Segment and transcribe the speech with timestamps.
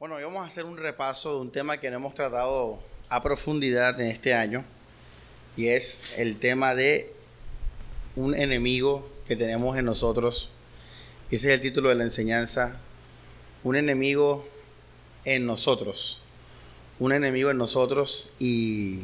[0.00, 2.78] Bueno, hoy vamos a hacer un repaso de un tema que no hemos tratado
[3.10, 4.64] a profundidad en este año
[5.58, 7.12] y es el tema de
[8.16, 10.48] un enemigo que tenemos en nosotros.
[11.30, 12.78] Ese es el título de la enseñanza,
[13.62, 14.48] un enemigo
[15.26, 16.22] en nosotros,
[16.98, 19.00] un enemigo en nosotros y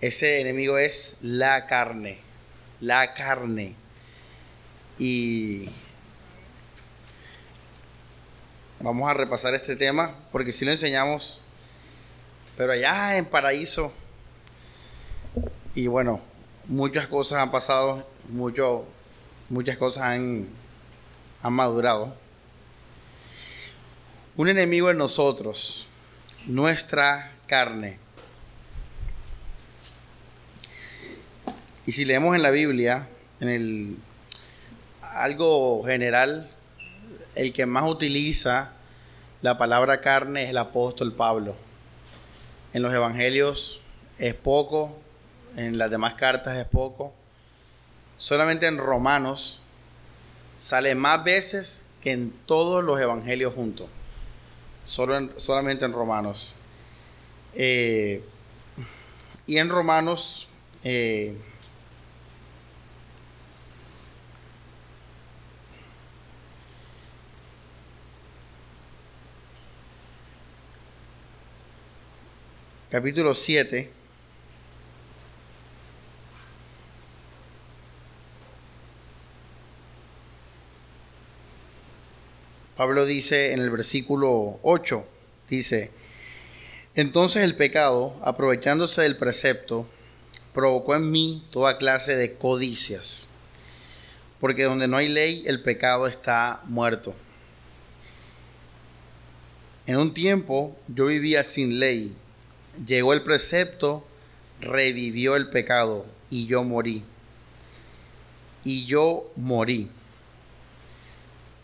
[0.00, 2.16] ese enemigo es la carne,
[2.80, 3.74] la carne.
[4.98, 5.68] Y
[8.80, 11.38] Vamos a repasar este tema porque si lo enseñamos,
[12.56, 13.92] pero allá en paraíso.
[15.74, 16.20] Y bueno,
[16.66, 18.06] muchas cosas han pasado,
[19.48, 20.48] muchas cosas han,
[21.42, 22.14] han madurado.
[24.36, 25.86] Un enemigo en nosotros,
[26.46, 27.98] nuestra carne.
[31.86, 33.08] Y si leemos en la Biblia,
[33.40, 33.96] en el
[35.02, 36.50] algo general,
[37.34, 38.72] el que más utiliza
[39.42, 41.54] la palabra carne es el apóstol Pablo.
[42.72, 43.80] En los evangelios
[44.18, 44.96] es poco,
[45.56, 47.12] en las demás cartas es poco.
[48.18, 49.60] Solamente en Romanos
[50.58, 53.88] sale más veces que en todos los evangelios juntos.
[54.86, 56.54] Solo solamente en Romanos.
[57.54, 58.22] Eh,
[59.46, 60.48] y en Romanos
[60.84, 61.36] eh,
[72.94, 73.90] capítulo 7.
[82.76, 85.08] Pablo dice en el versículo 8,
[85.50, 85.90] dice,
[86.94, 89.88] entonces el pecado, aprovechándose del precepto,
[90.52, 93.30] provocó en mí toda clase de codicias,
[94.38, 97.12] porque donde no hay ley, el pecado está muerto.
[99.84, 102.16] En un tiempo yo vivía sin ley
[102.86, 104.04] Llegó el precepto,
[104.60, 107.04] revivió el pecado y yo morí.
[108.64, 109.90] Y yo morí.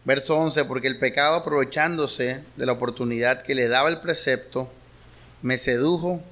[0.05, 4.71] Verso 11, porque el pecado aprovechándose de la oportunidad que le daba el precepto,
[5.43, 6.23] me sedujo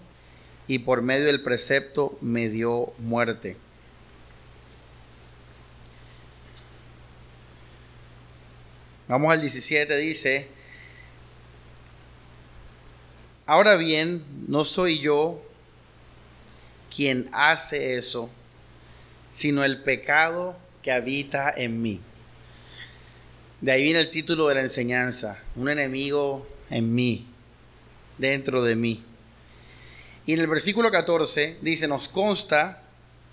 [0.67, 3.57] y por medio del precepto me dio muerte.
[9.09, 10.49] Vamos al 17, dice,
[13.49, 15.43] Ahora bien, no soy yo
[16.95, 18.29] quien hace eso,
[19.31, 21.99] sino el pecado que habita en mí.
[23.63, 27.27] De ahí viene el título de la enseñanza, un enemigo en mí,
[28.19, 29.03] dentro de mí.
[30.27, 32.83] Y en el versículo 14 dice, nos consta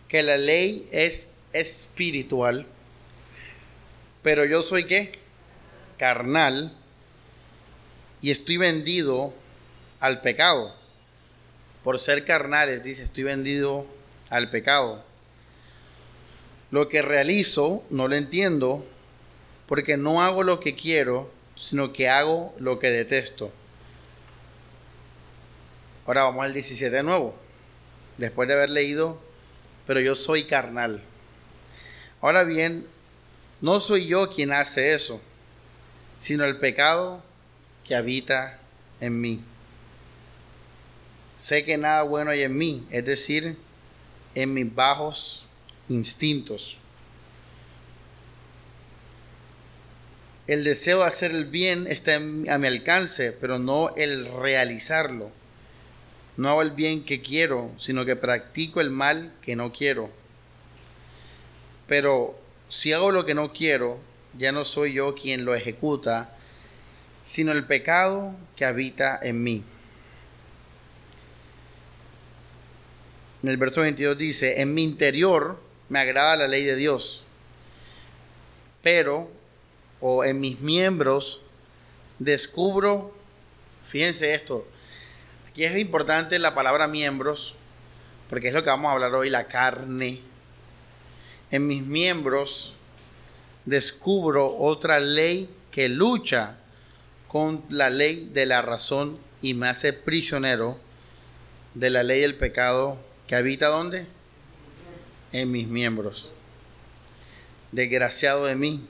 [0.07, 2.65] que la ley es espiritual,
[4.23, 5.11] pero yo soy qué?
[5.97, 6.73] Carnal,
[8.21, 9.33] y estoy vendido
[10.05, 10.71] al pecado.
[11.83, 13.87] Por ser carnales, dice, estoy vendido
[14.29, 15.03] al pecado.
[16.69, 18.85] Lo que realizo no lo entiendo
[19.65, 23.51] porque no hago lo que quiero, sino que hago lo que detesto.
[26.05, 27.35] Ahora vamos al 17 de nuevo.
[28.19, 29.19] Después de haber leído,
[29.87, 31.01] pero yo soy carnal.
[32.21, 32.85] Ahora bien,
[33.59, 35.19] no soy yo quien hace eso,
[36.19, 37.23] sino el pecado
[37.83, 38.59] que habita
[38.99, 39.43] en mí
[41.37, 43.57] sé que nada bueno hay en mí, es decir,
[44.35, 45.45] en mis bajos
[45.89, 46.77] instintos.
[50.47, 55.31] El deseo de hacer el bien está a mi alcance, pero no el realizarlo.
[56.37, 60.11] No hago el bien que quiero, sino que practico el mal que no quiero.
[61.87, 62.37] Pero
[62.69, 63.99] si hago lo que no quiero,
[64.37, 66.29] ya no soy yo quien lo ejecuta,
[67.23, 69.63] sino el pecado que habita en mí.
[73.45, 77.21] En el verso 22 dice, en mi interior me agrada la ley de Dios,
[78.81, 79.29] pero,
[80.01, 81.43] o en mis miembros,
[82.17, 83.15] descubro,
[83.87, 84.67] fíjense esto,
[85.47, 87.53] aquí es importante la palabra miembros,
[88.31, 90.21] porque es lo que vamos a hablar hoy, la carne.
[91.51, 92.73] En mis miembros
[93.65, 96.57] descubro otra ley que lucha
[97.27, 100.79] con la ley de la razón y me hace prisionero
[101.75, 104.05] de la ley del pecado que habita dónde?
[105.31, 106.29] En mis miembros.
[107.71, 108.87] Desgraciado de mí.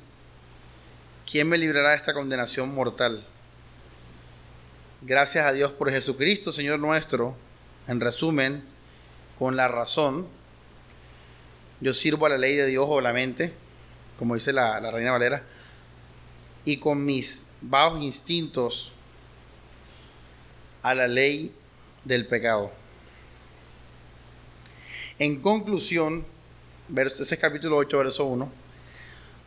[1.30, 3.26] ¿Quién me librará de esta condenación mortal?
[5.02, 7.36] Gracias a Dios por Jesucristo, Señor nuestro.
[7.88, 8.64] En resumen,
[9.38, 10.28] con la razón,
[11.82, 13.54] yo sirvo a la ley de Dios o la mente,
[14.18, 15.44] como dice la, la Reina Valera,
[16.64, 18.92] y con mis bajos instintos
[20.82, 21.54] a la ley
[22.04, 22.72] del pecado.
[25.18, 26.26] En conclusión,
[26.96, 28.52] ese es capítulo 8, verso 1,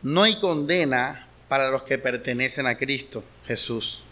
[0.01, 4.03] no hay condena para los que pertenecen a Cristo Jesús.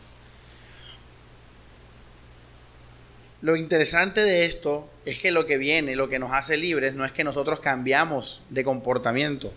[3.42, 7.06] Lo interesante de esto es que lo que viene, lo que nos hace libres, no
[7.06, 9.52] es que nosotros cambiamos de comportamiento,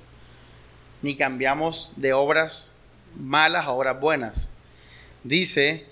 [1.02, 2.72] ni cambiamos de obras
[3.18, 4.50] malas a obras buenas.
[5.24, 5.86] Dice,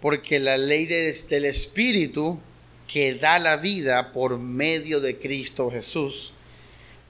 [0.00, 2.40] porque la ley del Espíritu
[2.86, 6.32] que da la vida por medio de Cristo Jesús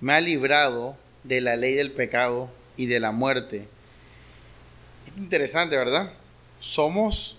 [0.00, 3.68] me ha librado de la ley del pecado y de la muerte.
[5.06, 6.12] Es interesante, ¿verdad?
[6.60, 7.36] Somos,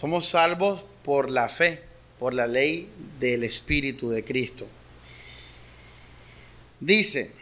[0.00, 1.82] somos salvos por la fe,
[2.18, 2.88] por la ley
[3.20, 4.66] del Espíritu de Cristo.
[6.80, 7.32] Dice,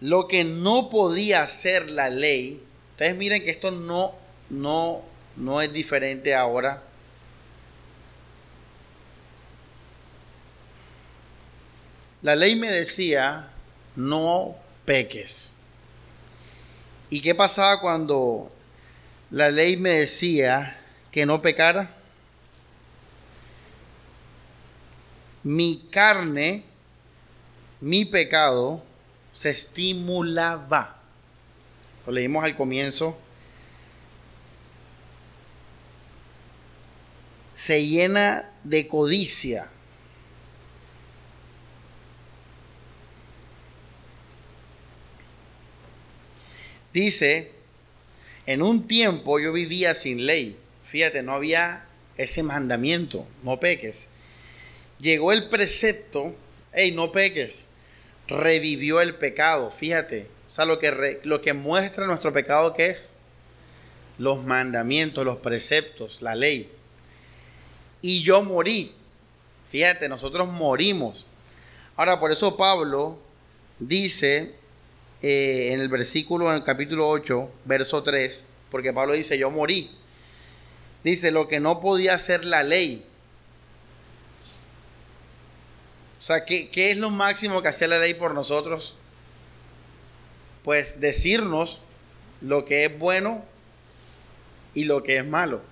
[0.00, 2.60] lo que no podía hacer la ley,
[2.90, 4.14] ustedes miren que esto no,
[4.50, 5.02] no,
[5.36, 6.82] no es diferente ahora.
[12.22, 13.48] La ley me decía,
[13.96, 15.54] no peques.
[17.10, 18.50] ¿Y qué pasaba cuando
[19.30, 20.78] la ley me decía
[21.10, 22.02] que no pecara?
[25.42, 26.64] mi carne,
[27.80, 28.82] mi pecado,
[29.32, 30.96] se estimulaba.
[32.06, 33.16] Lo leímos al comienzo.
[37.54, 39.68] Se llena de codicia.
[46.92, 47.50] Dice,
[48.46, 50.56] en un tiempo yo vivía sin ley.
[50.84, 51.86] Fíjate, no había
[52.16, 54.08] ese mandamiento, no peques
[55.02, 56.34] llegó el precepto,
[56.72, 57.66] hey, no peques,
[58.28, 63.16] revivió el pecado, fíjate, o sea, lo que, lo que muestra nuestro pecado que es
[64.16, 66.70] los mandamientos, los preceptos, la ley.
[68.00, 68.92] Y yo morí,
[69.70, 71.24] fíjate, nosotros morimos.
[71.96, 73.18] Ahora, por eso Pablo
[73.78, 74.54] dice
[75.22, 79.90] eh, en el versículo, en el capítulo 8, verso 3, porque Pablo dice, yo morí.
[81.04, 83.04] Dice, lo que no podía hacer la ley,
[86.22, 88.94] O sea, ¿qué, es lo máximo que hace la ley por nosotros?
[90.62, 91.80] Pues decirnos
[92.40, 93.44] lo que es bueno
[94.72, 95.62] y lo que es malo.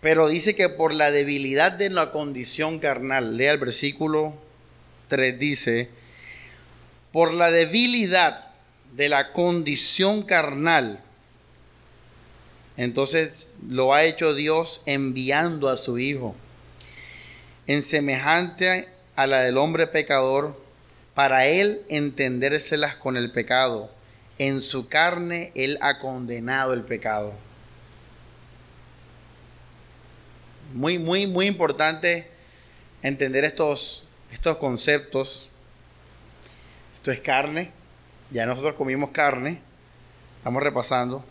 [0.00, 4.34] Pero dice que por la debilidad de la condición carnal, lea el versículo
[5.08, 5.90] 3, dice,
[7.12, 8.46] por la debilidad
[8.94, 11.00] de la condición carnal,
[12.76, 16.34] entonces lo ha hecho Dios enviando a su Hijo
[17.66, 20.60] en semejante a la del hombre pecador,
[21.14, 23.90] para él entendérselas con el pecado.
[24.38, 27.34] En su carne él ha condenado el pecado.
[30.72, 32.26] Muy, muy, muy importante
[33.02, 35.48] entender estos, estos conceptos.
[37.02, 37.68] Esto es carne.
[38.30, 39.58] Ya nosotros comimos carne.
[40.38, 41.24] Estamos repasando.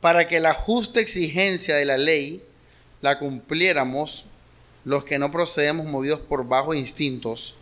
[0.00, 2.40] Para que la justa exigencia de la ley
[3.00, 4.26] la cumpliéramos
[4.84, 7.56] los que no procedemos movidos por bajos instintos,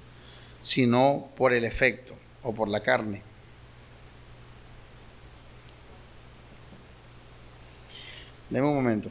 [0.63, 2.13] sino por el efecto
[2.43, 3.23] o por la carne.
[8.51, 9.09] Deme un momento.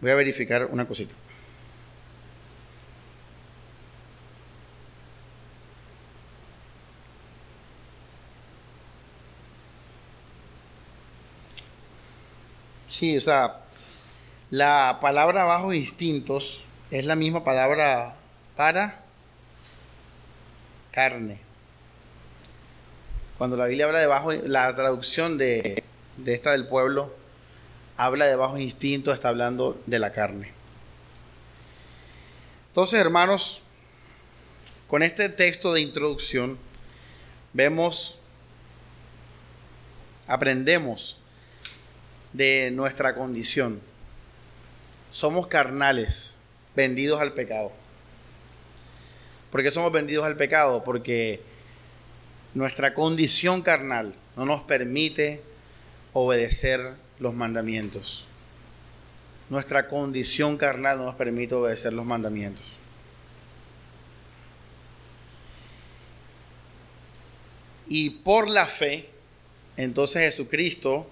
[0.00, 1.16] Voy a verificar una cosita.
[12.98, 13.60] Sí, o sea,
[14.50, 18.16] la palabra bajos instintos es la misma palabra
[18.56, 19.04] para
[20.90, 21.38] carne.
[23.36, 25.84] Cuando la Biblia habla de bajo, la traducción de,
[26.16, 27.14] de esta del pueblo
[27.96, 30.50] habla de bajos instintos, está hablando de la carne.
[32.70, 33.62] Entonces, hermanos,
[34.88, 36.58] con este texto de introducción,
[37.52, 38.18] vemos,
[40.26, 41.16] aprendemos
[42.32, 43.80] de nuestra condición
[45.10, 46.36] somos carnales,
[46.76, 47.72] vendidos al pecado.
[49.50, 50.84] ¿Por qué somos vendidos al pecado?
[50.84, 51.40] Porque
[52.54, 55.40] nuestra condición carnal no nos permite
[56.12, 58.26] obedecer los mandamientos.
[59.48, 62.64] Nuestra condición carnal no nos permite obedecer los mandamientos.
[67.88, 69.08] Y por la fe,
[69.78, 71.08] entonces Jesucristo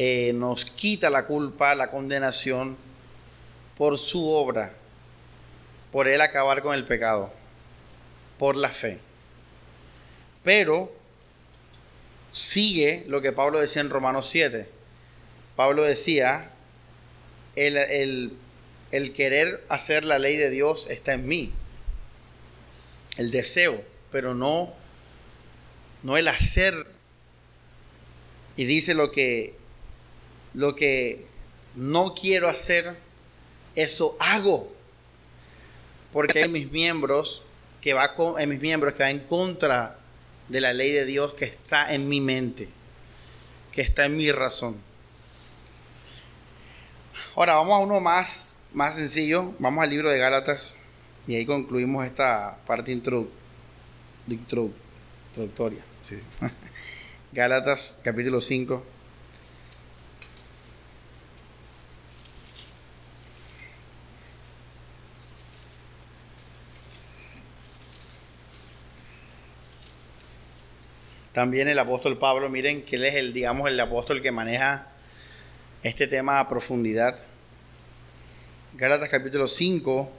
[0.00, 2.76] eh, nos quita la culpa, la condenación
[3.76, 4.72] por su obra,
[5.90, 7.32] por él acabar con el pecado,
[8.38, 9.00] por la fe.
[10.44, 10.92] Pero
[12.30, 14.68] sigue lo que Pablo decía en Romanos 7.
[15.56, 16.52] Pablo decía,
[17.56, 18.38] el,
[18.92, 21.52] el querer hacer la ley de Dios está en mí.
[23.16, 24.72] El deseo, pero no,
[26.04, 26.86] no el hacer.
[28.56, 29.57] Y dice lo que,
[30.58, 31.24] lo que
[31.76, 32.96] no quiero hacer,
[33.76, 34.72] eso hago.
[36.12, 37.44] Porque hay mis miembros
[37.80, 40.00] que va con, en mis miembros que va en contra
[40.48, 42.68] de la ley de Dios que está en mi mente,
[43.70, 44.76] que está en mi razón.
[47.36, 49.54] Ahora vamos a uno más, más sencillo.
[49.60, 50.76] Vamos al libro de Gálatas
[51.28, 55.84] y ahí concluimos esta parte introductoria.
[57.32, 58.97] Gálatas capítulo 5.
[71.38, 74.88] También el apóstol Pablo, miren que él es el, digamos, el apóstol que maneja
[75.84, 77.16] este tema a profundidad.
[78.74, 80.10] Gálatas capítulo 5,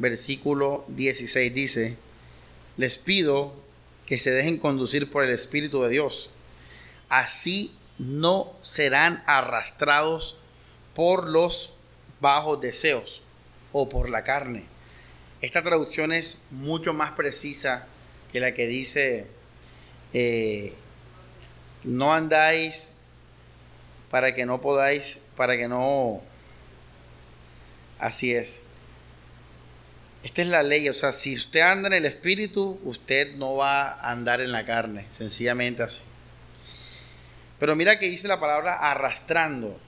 [0.00, 1.96] versículo 16 dice,
[2.76, 3.54] les pido
[4.04, 6.30] que se dejen conducir por el Espíritu de Dios.
[7.08, 10.38] Así no serán arrastrados
[10.92, 11.74] por los
[12.20, 13.22] bajos deseos
[13.70, 14.64] o por la carne.
[15.40, 17.86] Esta traducción es mucho más precisa
[18.32, 19.28] que la que dice
[20.14, 20.72] eh,
[21.82, 22.92] no andáis
[24.10, 26.22] para que no podáis, para que no...
[27.98, 28.64] Así es.
[30.22, 33.88] Esta es la ley, o sea, si usted anda en el espíritu, usted no va
[33.88, 36.02] a andar en la carne, sencillamente así.
[37.58, 39.78] Pero mira que dice la palabra arrastrando,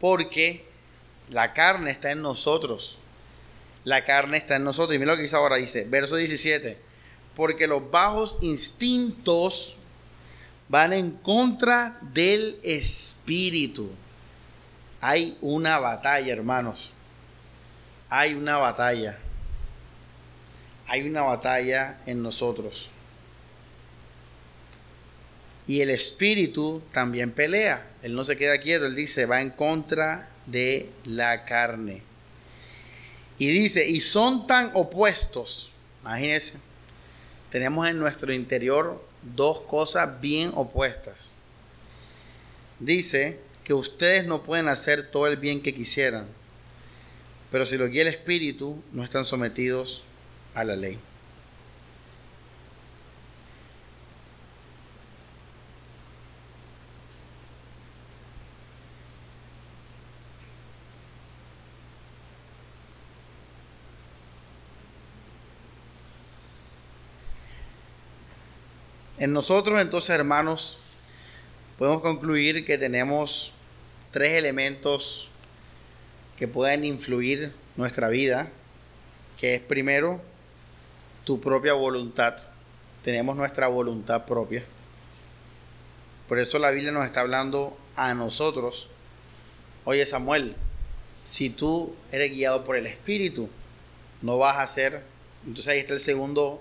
[0.00, 0.64] porque
[1.30, 2.98] la carne está en nosotros.
[3.84, 4.94] La carne está en nosotros.
[4.94, 6.83] Y mira lo que dice ahora, dice, verso 17
[7.36, 9.76] porque los bajos instintos
[10.68, 13.90] van en contra del espíritu.
[15.00, 16.92] Hay una batalla, hermanos.
[18.08, 19.18] Hay una batalla.
[20.86, 22.88] Hay una batalla en nosotros.
[25.66, 27.86] Y el espíritu también pelea.
[28.02, 32.02] Él no se queda quieto, él dice, va en contra de la carne.
[33.38, 35.70] Y dice, y son tan opuestos.
[36.02, 36.58] Imagínense
[37.54, 41.36] tenemos en nuestro interior dos cosas bien opuestas.
[42.80, 46.26] Dice que ustedes no pueden hacer todo el bien que quisieran,
[47.52, 50.02] pero si lo guía el Espíritu, no están sometidos
[50.52, 50.98] a la ley.
[69.16, 70.78] En nosotros entonces, hermanos,
[71.78, 73.52] podemos concluir que tenemos
[74.10, 75.28] tres elementos
[76.36, 78.48] que pueden influir nuestra vida,
[79.38, 80.20] que es primero
[81.24, 82.38] tu propia voluntad.
[83.04, 84.64] Tenemos nuestra voluntad propia.
[86.28, 88.88] Por eso la Biblia nos está hablando a nosotros.
[89.84, 90.56] Oye Samuel,
[91.22, 93.48] si tú eres guiado por el Espíritu,
[94.22, 95.02] no vas a ser...
[95.46, 96.60] Entonces ahí está el segundo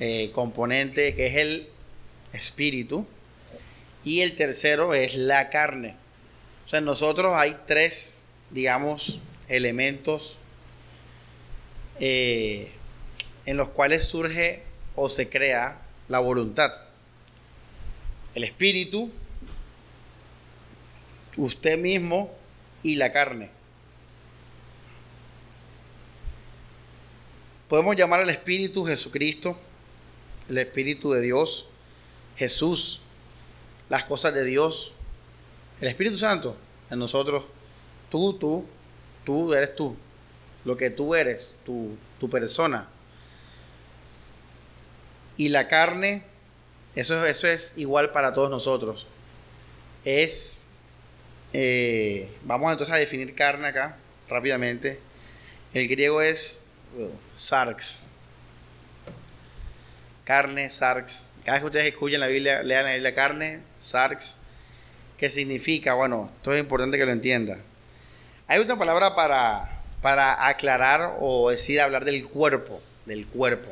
[0.00, 1.68] eh, componente que es el
[2.32, 3.06] espíritu
[4.04, 5.94] y el tercero es la carne.
[6.66, 10.36] O sea, en nosotros hay tres, digamos, elementos
[12.00, 12.72] eh,
[13.46, 14.62] en los cuales surge
[14.96, 16.72] o se crea la voluntad.
[18.34, 19.12] El espíritu,
[21.36, 22.34] usted mismo
[22.82, 23.50] y la carne.
[27.68, 29.58] Podemos llamar al espíritu Jesucristo
[30.48, 31.66] el Espíritu de Dios,
[32.36, 33.00] Jesús,
[33.88, 34.92] las cosas de Dios,
[35.80, 36.56] el Espíritu Santo
[36.90, 37.44] en nosotros,
[38.10, 38.66] tú, tú,
[39.24, 39.96] tú eres tú,
[40.64, 42.88] lo que tú eres, tu, tu persona.
[45.36, 46.24] Y la carne,
[46.94, 49.06] eso, eso es igual para todos nosotros.
[50.04, 50.66] Es,
[51.52, 53.96] eh, vamos entonces a definir carne acá
[54.28, 55.00] rápidamente.
[55.72, 56.62] El griego es
[57.36, 58.06] sarx,
[60.24, 61.34] carne, sarx.
[61.44, 64.38] Cada vez que ustedes escuchen la Biblia, lean la Biblia carne, sarx.
[65.18, 65.94] ¿Qué significa?
[65.94, 67.58] Bueno, esto es importante que lo entienda.
[68.46, 73.70] Hay otra palabra para, para aclarar o decir, hablar del cuerpo, del cuerpo,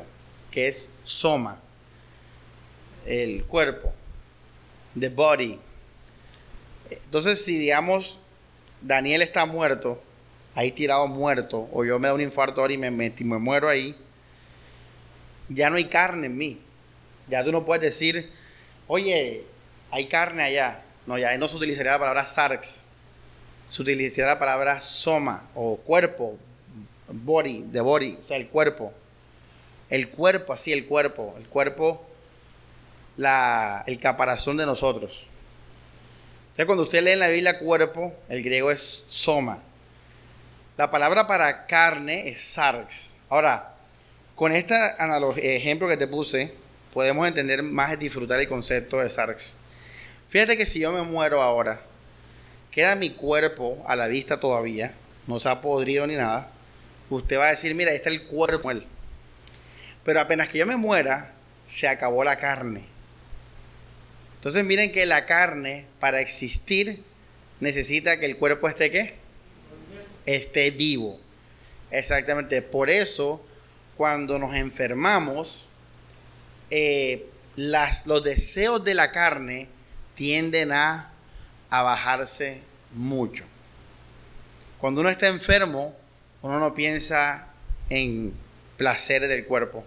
[0.51, 1.57] que es soma.
[3.05, 3.93] El cuerpo,
[4.97, 5.59] the body.
[6.89, 8.17] Entonces, si digamos,
[8.81, 10.01] Daniel está muerto,
[10.55, 13.67] ahí tirado muerto, o yo me da un infarto ahora y me, me, me muero
[13.67, 13.95] ahí,
[15.49, 16.59] ya no hay carne en mí.
[17.27, 18.29] Ya tú no puedes decir,
[18.87, 19.43] oye,
[19.91, 20.81] hay carne allá.
[21.05, 22.87] No, ya no se utilizaría la palabra sarx.
[23.67, 26.37] Se utilizaría la palabra soma o cuerpo,
[27.07, 28.93] body, de body, o sea, el cuerpo.
[29.89, 31.35] El cuerpo, así, el cuerpo.
[31.37, 32.05] El cuerpo,
[33.17, 35.25] la, el caparazón de nosotros.
[36.43, 39.59] Entonces, cuando usted lee en la Biblia cuerpo, el griego es soma.
[40.77, 43.17] La palabra para carne es sarx.
[43.29, 43.72] Ahora,
[44.35, 44.75] con este
[45.41, 46.53] ejemplo que te puse,
[46.93, 49.55] podemos entender más y disfrutar el concepto de sarx.
[50.29, 51.81] Fíjate que si yo me muero ahora,
[52.71, 54.93] queda mi cuerpo a la vista todavía,
[55.27, 56.49] no se ha podrido ni nada.
[57.09, 58.71] Usted va a decir, mira, ahí está el cuerpo.
[60.03, 62.85] Pero apenas que yo me muera, se acabó la carne.
[64.35, 67.01] Entonces miren que la carne, para existir,
[67.59, 69.13] necesita que el cuerpo esté qué?
[70.25, 71.19] Esté vivo.
[71.91, 72.61] Exactamente.
[72.61, 73.45] Por eso,
[73.97, 75.67] cuando nos enfermamos,
[76.69, 79.67] eh, los deseos de la carne
[80.15, 81.11] tienden a,
[81.69, 82.61] a bajarse
[82.93, 83.45] mucho.
[84.79, 85.95] Cuando uno está enfermo,
[86.41, 87.47] uno no piensa
[87.89, 88.33] en
[88.77, 89.83] placeres del cuerpo.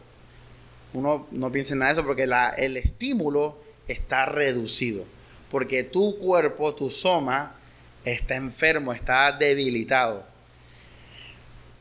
[0.93, 5.05] Uno no piensa en nada de eso porque el estímulo está reducido.
[5.51, 7.57] Porque tu cuerpo, tu soma,
[8.05, 10.25] está enfermo, está debilitado.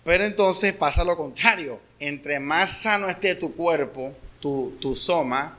[0.04, 1.80] Pero entonces pasa lo contrario.
[2.06, 5.58] Entre más sano esté tu cuerpo, tu, tu soma,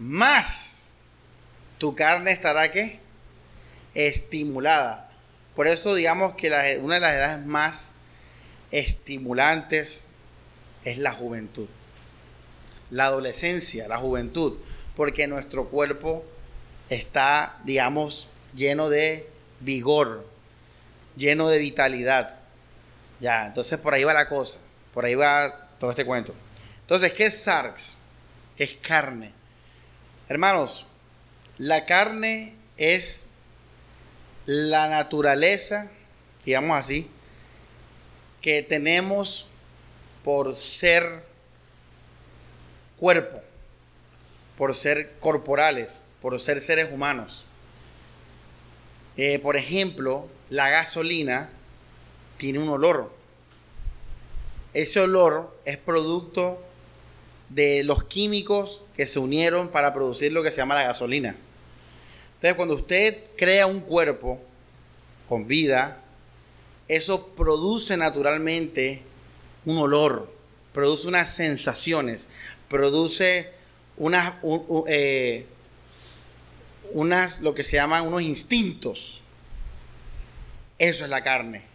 [0.00, 0.90] más
[1.78, 2.68] tu carne estará
[3.94, 5.12] estimulada.
[5.54, 6.48] Por eso digamos que
[6.82, 7.94] una de las edades más
[8.72, 10.08] estimulantes
[10.82, 11.68] es la juventud.
[12.90, 14.58] La adolescencia, la juventud,
[14.96, 16.24] porque nuestro cuerpo
[16.88, 19.28] está, digamos, lleno de
[19.60, 20.26] vigor,
[21.16, 22.40] lleno de vitalidad.
[23.20, 24.58] Ya, entonces por ahí va la cosa,
[24.92, 26.34] por ahí va todo este cuento.
[26.82, 27.96] Entonces, ¿qué es sarx?
[28.56, 29.32] ¿Qué es carne?
[30.28, 30.86] Hermanos,
[31.58, 33.30] la carne es
[34.46, 35.90] la naturaleza,
[36.44, 37.08] digamos así,
[38.40, 39.46] que tenemos
[40.24, 41.24] por ser
[42.98, 43.40] cuerpo,
[44.56, 47.44] por ser corporales, por ser seres humanos.
[49.16, 51.50] Eh, por ejemplo, la gasolina
[52.36, 53.12] tiene un olor.
[54.72, 56.62] Ese olor es producto
[57.48, 61.36] de los químicos que se unieron para producir lo que se llama la gasolina.
[62.34, 64.40] Entonces, cuando usted crea un cuerpo
[65.28, 66.00] con vida,
[66.88, 69.02] eso produce naturalmente
[69.64, 70.32] un olor,
[70.72, 72.28] produce unas sensaciones,
[72.68, 73.52] produce
[73.96, 74.34] unas,
[74.86, 75.46] eh,
[76.92, 79.20] unas, lo que se llaman unos instintos.
[80.78, 81.69] Eso es la carne.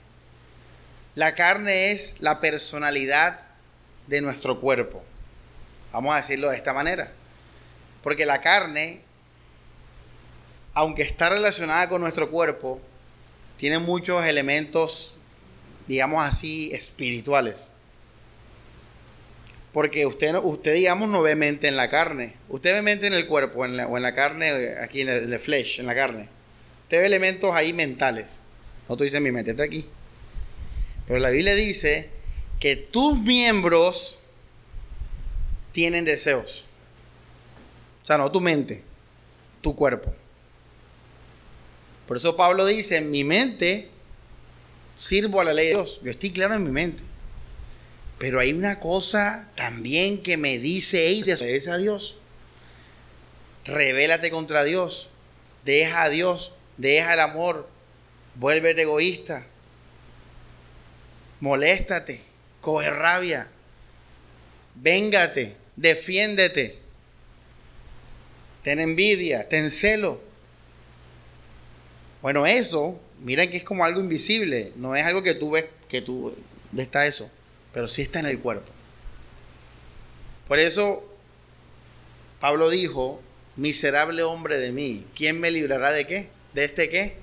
[1.15, 3.39] La carne es la personalidad
[4.07, 5.03] de nuestro cuerpo.
[5.91, 7.11] Vamos a decirlo de esta manera.
[8.03, 9.01] Porque la carne
[10.75, 12.79] aunque está relacionada con nuestro cuerpo,
[13.57, 15.15] tiene muchos elementos,
[15.87, 17.71] digamos así, espirituales.
[19.71, 22.33] Porque usted, usted digamos, no ve mente en la carne.
[22.49, 25.85] Usted ve mente en el cuerpo o en la carne, aquí en el, flesh, en
[25.85, 26.27] la carne.
[26.83, 28.41] Usted ve elementos ahí mentales.
[28.87, 29.87] No tú dices mi mente, está aquí.
[31.07, 32.09] Pero la Biblia dice
[32.59, 34.19] que tus miembros
[35.71, 36.65] tienen deseos.
[38.03, 38.81] O sea, no tu mente,
[39.61, 40.13] tu cuerpo.
[42.07, 43.89] Por eso Pablo dice, en mi mente
[44.95, 45.99] sirvo a la ley de Dios.
[46.03, 47.03] Yo estoy claro en mi mente.
[48.17, 52.15] Pero hay una cosa también que me dice, hey, desobedece a Dios.
[53.65, 55.09] Revélate contra Dios.
[55.65, 56.53] Deja a Dios.
[56.77, 57.67] Deja el amor.
[58.35, 59.47] Vuélvete egoísta.
[61.39, 62.21] Moléstate.
[62.61, 63.47] Coge rabia.
[64.75, 65.55] Véngate.
[65.75, 66.77] Defiéndete.
[68.63, 69.47] Ten envidia.
[69.47, 70.25] Ten celo.
[72.25, 76.01] Bueno, eso, miren que es como algo invisible, no es algo que tú ves, que
[76.01, 76.35] tú,
[76.75, 77.29] está eso,
[77.71, 78.71] pero sí está en el cuerpo.
[80.47, 81.07] Por eso,
[82.39, 83.21] Pablo dijo,
[83.55, 86.29] miserable hombre de mí, ¿quién me librará de qué?
[86.55, 87.13] ¿De este qué?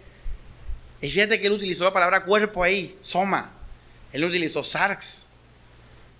[1.01, 3.53] Y fíjate que él utilizó la palabra cuerpo ahí, soma.
[4.13, 5.29] Él utilizó sarx.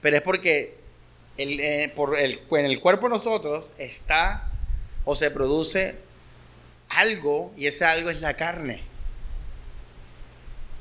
[0.01, 0.77] Pero es porque
[1.39, 4.51] eh, por el, en el cuerpo de nosotros está
[5.05, 5.99] o se produce
[6.89, 8.83] algo y ese algo es la carne.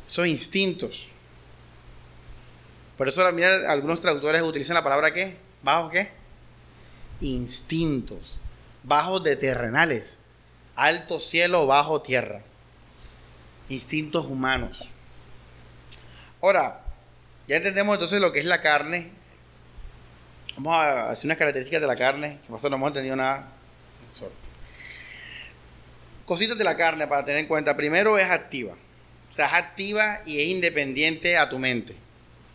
[0.08, 1.08] Son instintos.
[2.98, 5.38] Por eso mira, algunos traductores utilizan la palabra ¿qué?
[5.64, 6.10] ¿Bajo qué?
[7.22, 8.38] Instintos.
[8.84, 10.22] Bajos de terrenales.
[10.76, 12.42] Alto cielo, bajo tierra.
[13.70, 14.88] Instintos humanos.
[16.42, 16.82] Ahora,
[17.52, 19.10] ya entendemos entonces lo que es la carne.
[20.56, 23.46] Vamos a hacer unas características de la carne, que no hemos entendido nada.
[26.26, 27.76] cositas de la carne para tener en cuenta.
[27.76, 28.72] Primero es activa.
[29.30, 31.94] O sea, es activa y es independiente a tu mente.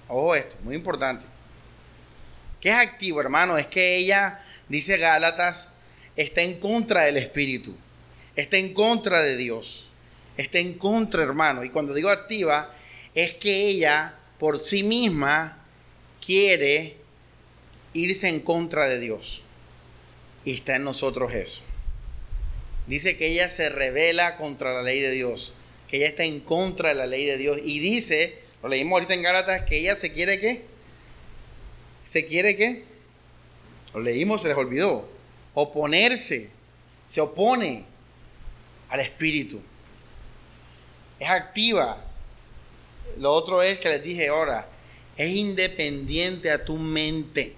[0.09, 1.26] Ojo esto, muy importante.
[2.59, 3.59] ¿Qué es activo, hermano?
[3.59, 5.72] Es que ella, dice Gálatas,
[6.16, 7.76] está en contra del Espíritu.
[8.35, 9.90] Está en contra de Dios.
[10.38, 11.64] Está en contra, hermano.
[11.64, 12.72] Y cuando digo activa,
[13.14, 15.64] es que ella por sí misma
[16.25, 16.96] quiere
[17.94, 19.42] irse en contra de Dios.
[20.44, 21.62] Y está en nosotros eso.
[22.87, 25.53] Dice que ella se revela contra la ley de Dios,
[25.88, 27.59] que ella está en contra de la ley de Dios.
[27.64, 30.64] Y dice, lo leímos ahorita en Gálatas, que ella se quiere qué?
[32.07, 32.85] ¿Se quiere qué?
[33.92, 35.09] Lo leímos, se les olvidó.
[35.55, 36.51] Oponerse.
[37.09, 37.85] Se opone
[38.88, 39.61] al Espíritu.
[41.18, 42.05] Es activa.
[43.19, 44.69] Lo otro es que les dije ahora,
[45.16, 47.55] es independiente a tu mente.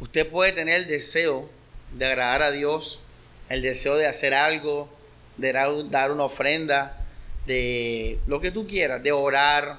[0.00, 1.50] Usted puede tener el deseo
[1.92, 3.00] de agradar a Dios,
[3.48, 4.88] el deseo de hacer algo,
[5.36, 7.06] de dar una ofrenda,
[7.46, 9.78] de lo que tú quieras, de orar.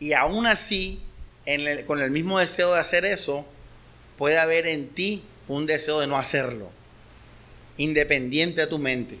[0.00, 1.00] Y aún así,
[1.86, 3.46] con el mismo deseo de hacer eso,
[4.18, 6.70] puede haber en ti un deseo de no hacerlo,
[7.76, 9.18] independiente a tu mente.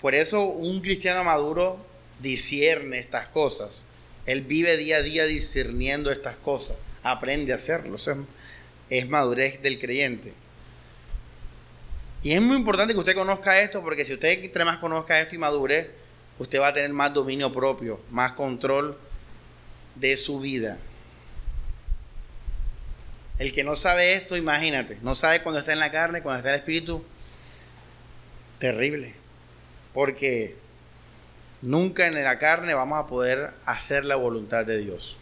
[0.00, 1.84] Por eso un cristiano maduro
[2.20, 3.84] discierne estas cosas.
[4.26, 6.76] Él vive día a día discerniendo estas cosas.
[7.02, 7.96] Aprende a hacerlo.
[8.90, 10.32] es madurez del creyente.
[12.22, 15.34] Y es muy importante que usted conozca esto, porque si usted entre más conozca esto
[15.34, 15.90] y madure,
[16.38, 18.98] usted va a tener más dominio propio, más control
[19.94, 20.78] de su vida.
[23.38, 26.48] El que no sabe esto, imagínate, no sabe cuando está en la carne, cuando está
[26.48, 27.04] en el espíritu,
[28.58, 29.14] terrible.
[29.96, 30.54] Porque
[31.62, 35.16] nunca en la carne vamos a poder hacer la voluntad de Dios,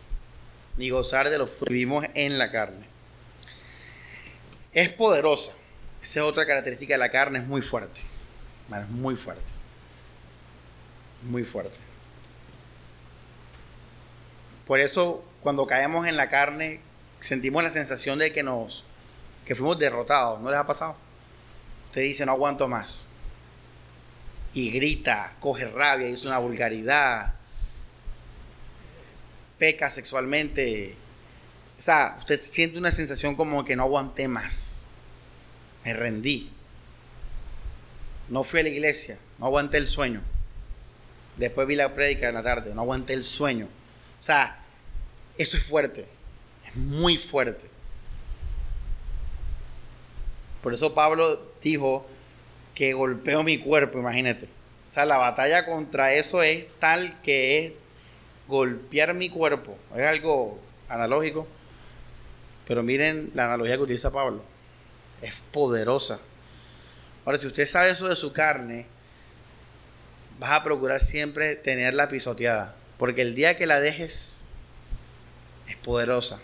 [0.76, 2.84] ni gozar de lo que vivimos en la carne.
[4.72, 5.52] Es poderosa.
[6.02, 8.00] Esa es otra característica de la carne, es muy fuerte.
[8.68, 9.44] Es muy fuerte.
[11.22, 11.78] Muy fuerte.
[14.66, 16.80] Por eso, cuando caemos en la carne,
[17.20, 18.82] sentimos la sensación de que nos
[19.46, 20.40] que fuimos derrotados.
[20.40, 20.96] ¿No les ha pasado?
[21.90, 23.06] Usted dice, no aguanto más
[24.54, 27.34] y grita, coge rabia, dice una vulgaridad,
[29.58, 30.94] peca sexualmente.
[31.76, 34.84] O sea, usted siente una sensación como que no aguanté más.
[35.84, 36.50] Me rendí.
[38.28, 40.22] No fui a la iglesia, no aguanté el sueño.
[41.36, 43.68] Después vi la prédica de la tarde, no aguanté el sueño.
[44.20, 44.56] O sea,
[45.36, 46.06] eso es fuerte,
[46.66, 47.68] es muy fuerte.
[50.62, 52.08] Por eso Pablo dijo,
[52.74, 54.46] que golpeo mi cuerpo, imagínate.
[54.46, 57.72] O sea, la batalla contra eso es tal que es
[58.48, 59.76] golpear mi cuerpo.
[59.94, 61.46] Es algo analógico.
[62.66, 64.42] Pero miren la analogía que utiliza Pablo.
[65.22, 66.18] Es poderosa.
[67.24, 68.86] Ahora, si usted sabe eso de su carne,
[70.38, 72.74] vas a procurar siempre tenerla pisoteada.
[72.98, 74.46] Porque el día que la dejes,
[75.68, 76.40] es poderosa.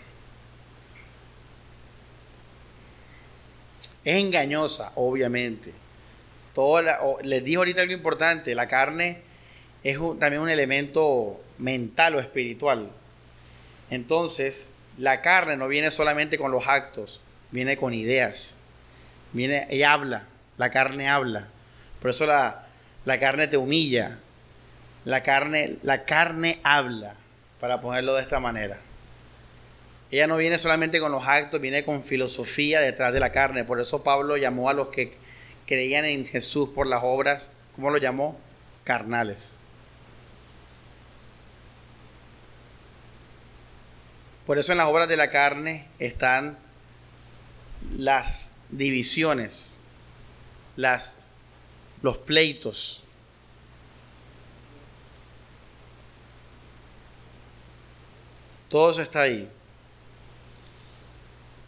[4.03, 5.80] Es engañosa, obviamente
[7.23, 9.21] les dijo ahorita algo importante, la carne
[9.83, 12.89] es también un elemento mental o espiritual.
[13.89, 18.61] Entonces, la carne no viene solamente con los actos, viene con ideas.
[19.33, 20.23] Viene, ella habla,
[20.57, 21.47] la carne habla.
[22.01, 22.67] Por eso la,
[23.05, 24.17] la carne te humilla.
[25.03, 27.15] La carne, la carne habla,
[27.59, 28.77] para ponerlo de esta manera.
[30.11, 33.63] Ella no viene solamente con los actos, viene con filosofía detrás de la carne.
[33.63, 35.13] Por eso Pablo llamó a los que
[35.71, 38.37] creían en Jesús por las obras, ¿cómo lo llamó?
[38.83, 39.53] Carnales.
[44.45, 46.57] Por eso en las obras de la carne están
[47.95, 49.75] las divisiones,
[50.75, 51.19] las,
[52.01, 53.01] los pleitos.
[58.67, 59.49] Todo eso está ahí.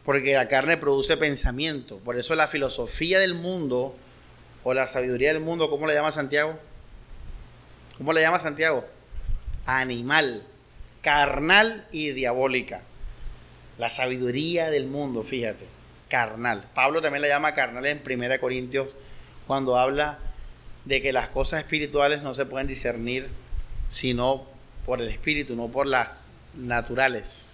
[0.03, 1.97] Porque la carne produce pensamiento.
[1.99, 3.95] Por eso la filosofía del mundo
[4.63, 6.59] o la sabiduría del mundo, ¿cómo le llama Santiago?
[7.97, 8.85] ¿Cómo le llama Santiago?
[9.65, 10.43] Animal,
[11.01, 12.81] carnal y diabólica.
[13.77, 15.65] La sabiduría del mundo, fíjate,
[16.09, 16.65] carnal.
[16.73, 18.89] Pablo también la llama carnal en 1 Corintios
[19.47, 20.19] cuando habla
[20.85, 23.29] de que las cosas espirituales no se pueden discernir
[23.87, 24.45] sino
[24.85, 27.52] por el espíritu, no por las naturales.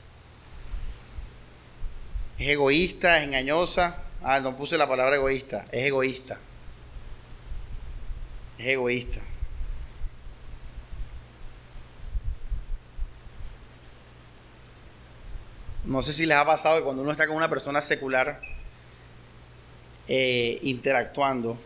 [2.39, 3.97] Es egoísta, es engañosa.
[4.23, 5.65] Ah, no puse la palabra egoísta.
[5.71, 6.39] Es egoísta.
[8.57, 9.19] Es egoísta.
[15.83, 18.39] No sé si les ha pasado que cuando uno está con una persona secular,
[20.07, 21.57] eh, interactuando,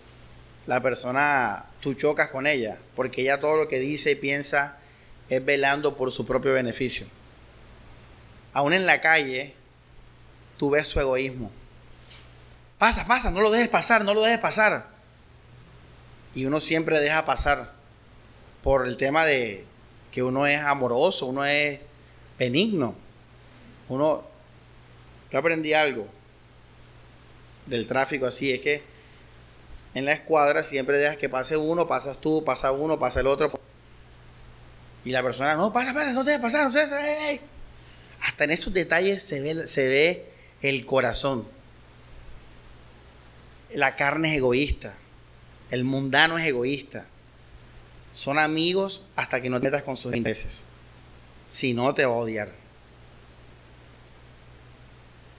[0.66, 4.78] la persona, tú chocas con ella, porque ella todo lo que dice y piensa
[5.30, 7.06] es velando por su propio beneficio.
[8.54, 9.56] Aún en la calle,
[10.64, 11.52] tú ves su egoísmo.
[12.78, 14.86] Pasa, pasa, no lo dejes pasar, no lo dejes pasar.
[16.34, 17.74] Y uno siempre deja pasar
[18.64, 19.66] por el tema de
[20.10, 21.82] que uno es amoroso, uno es
[22.40, 22.96] benigno.
[23.90, 24.24] Uno,
[25.34, 26.08] yo aprendí algo
[27.66, 28.84] del tráfico así, es que
[29.96, 33.50] en la escuadra siempre dejas que pase uno, pasas tú, pasa uno, pasa el otro.
[35.04, 37.42] Y la persona, no, pasa, pasa, no te dejes pasar, no te
[38.22, 40.33] Hasta en esos detalles se ve, se ve
[40.64, 41.46] el corazón.
[43.72, 44.96] La carne es egoísta.
[45.70, 47.06] El mundano es egoísta.
[48.14, 50.64] Son amigos hasta que no te metas con sus intereses.
[51.48, 52.52] Si no, te va a odiar.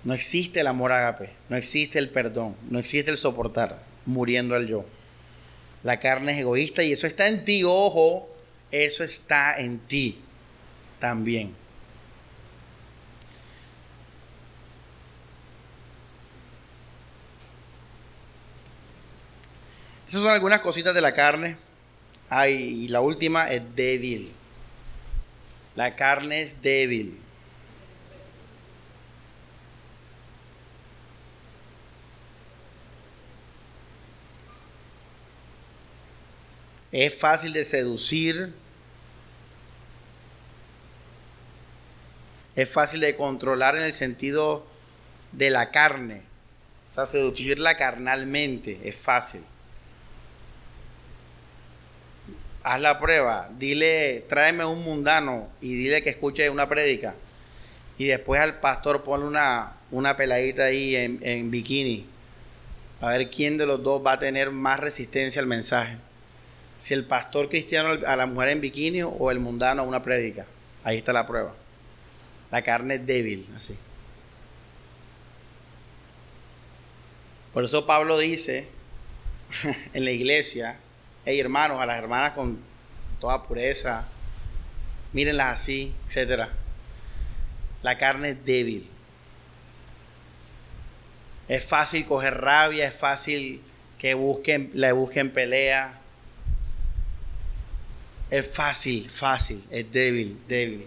[0.04, 4.66] No existe el amor agape, no existe el perdón, no existe el soportar, muriendo al
[4.66, 4.84] yo.
[5.82, 8.28] La carne es egoísta y eso está en ti, ojo,
[8.70, 10.18] eso está en ti
[10.98, 11.54] también.
[20.14, 21.56] Esas son algunas cositas de la carne.
[22.30, 24.30] Ay, y la última es débil.
[25.74, 27.18] La carne es débil.
[36.92, 38.54] Es fácil de seducir.
[42.54, 44.64] Es fácil de controlar en el sentido
[45.32, 46.22] de la carne.
[46.92, 49.44] O sea, seducirla carnalmente es fácil.
[52.64, 57.14] Haz la prueba, dile, tráeme un mundano y dile que escuche una prédica.
[57.98, 62.06] Y después al pastor ponle una, una peladita ahí en, bikini.
[63.02, 65.98] A ver quién de los dos va a tener más resistencia al mensaje
[66.78, 70.46] si el pastor cristiano a la mujer en bikini o el mundano a una prédica.
[70.82, 71.54] Ahí está la prueba.
[72.50, 73.76] La carne es débil, así.
[77.52, 78.66] Por eso Pablo dice
[79.94, 80.78] en la iglesia,
[81.24, 82.58] hey hermanos, a las hermanas con
[83.20, 84.04] toda pureza,
[85.12, 86.48] mírenlas así, etc.
[87.82, 88.88] La carne es débil.
[91.48, 93.62] Es fácil coger rabia, es fácil
[93.98, 95.98] que busquen, le busquen pelea,
[98.30, 100.86] es fácil, fácil, es débil, débil.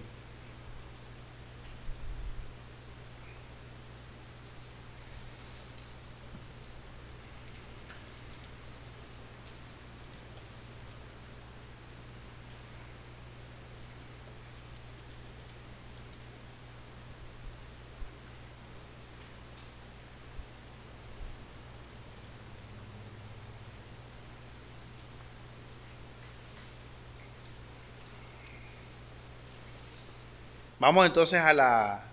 [30.79, 32.03] Vamos entonces a la,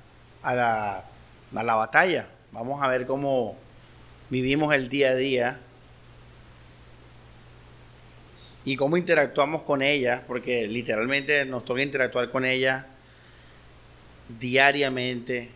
[0.42, 1.04] a la,
[1.54, 2.26] a la batalla.
[2.50, 3.56] Vamos a ver cómo
[4.30, 5.60] vivimos el día a día
[8.64, 12.86] y cómo interactuamos con ella, porque literalmente nos toca interactuar con ella
[14.40, 15.50] diariamente.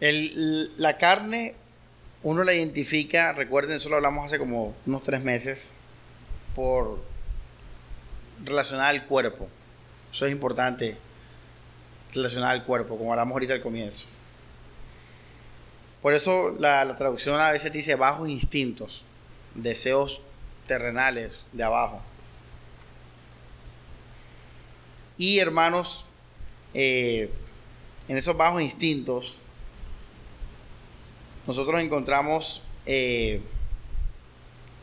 [0.00, 1.54] El, la carne,
[2.22, 5.74] uno la identifica, recuerden, eso lo hablamos hace como unos tres meses,
[6.58, 6.98] por
[8.44, 9.48] relacionar al cuerpo.
[10.12, 10.96] Eso es importante,
[12.12, 14.08] relacionar al cuerpo, como hablamos ahorita al comienzo.
[16.02, 19.04] Por eso la, traducción a veces dice bajos instintos,
[19.54, 20.20] deseos
[20.66, 22.02] terrenales de abajo.
[25.16, 26.06] Y hermanos,
[26.74, 27.30] eh,
[28.08, 29.38] en esos bajos instintos,
[31.46, 33.42] nosotros encontramos eh,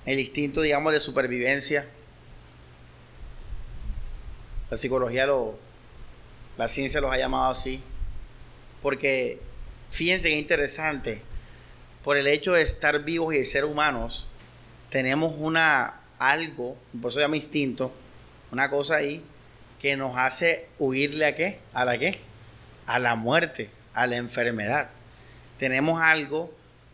[0.06, 1.88] el instinto, digamos, de supervivencia.
[4.70, 5.58] La psicología lo,
[6.58, 7.82] la ciencia los ha llamado así.
[8.82, 9.40] Porque
[9.90, 11.22] fíjense que interesante,
[12.04, 14.28] por el hecho de estar vivos y de ser humanos,
[14.90, 17.92] tenemos una algo, por eso se llama instinto,
[18.52, 19.24] una cosa ahí
[19.82, 21.60] que nos hace huirle a qué?
[21.74, 22.20] ¿A la qué?
[22.86, 24.90] A la muerte, a la enfermedad.
[25.58, 26.54] Tenemos algo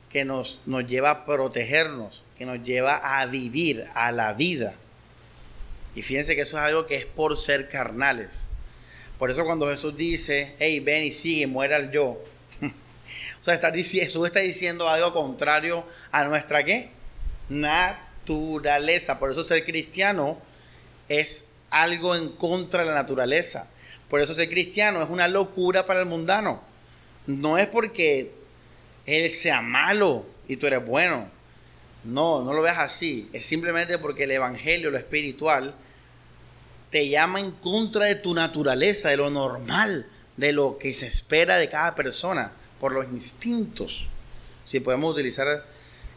[0.10, 4.74] que nos, nos lleva a protegernos que nos lleva a vivir, a la vida.
[5.94, 8.48] Y fíjense que eso es algo que es por ser carnales.
[9.20, 12.18] Por eso cuando Jesús dice, hey, ven y sigue, muera el yo.
[13.42, 16.90] o sea, está, Jesús está diciendo algo contrario a nuestra qué?
[17.48, 19.20] Naturaleza.
[19.20, 20.40] Por eso ser cristiano
[21.10, 23.70] es algo en contra de la naturaleza.
[24.10, 26.60] Por eso ser cristiano es una locura para el mundano.
[27.28, 28.32] No es porque
[29.06, 31.40] él sea malo y tú eres bueno.
[32.04, 33.30] No, no lo veas así.
[33.34, 35.76] Es simplemente porque el evangelio, lo espiritual,
[36.90, 41.58] te llama en contra de tu naturaleza, de lo normal, de lo que se espera
[41.58, 44.08] de cada persona, por los instintos,
[44.66, 45.66] si podemos utilizar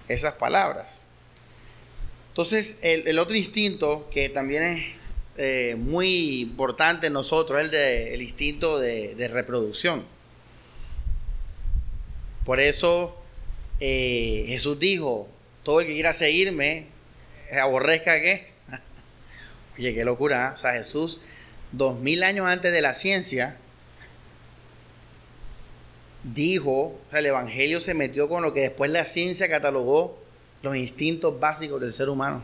[0.09, 1.03] esas palabras.
[2.29, 4.85] Entonces, el, otro instinto que también es
[5.37, 7.73] eh, muy importante en nosotros es
[8.13, 10.05] el, instinto de, reproducción.
[12.45, 13.17] Por eso
[13.79, 15.29] eh, Jesús dijo,
[15.65, 16.87] todo el que quiera seguirme,
[17.61, 18.47] aborrezca que
[19.79, 20.49] Oye, qué locura.
[20.49, 20.55] ¿eh?
[20.55, 21.21] O sea, Jesús,
[21.73, 23.57] dos mil años antes de la ciencia,
[26.23, 30.23] dijo, o sea, el Evangelio se metió con lo que después la ciencia catalogó
[30.63, 32.43] los instintos básicos del ser humano.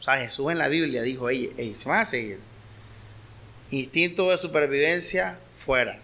[0.00, 2.38] O sea, Jesús en la Biblia dijo, ey, se van a seguir.
[3.70, 5.98] Instinto de supervivencia, fuera.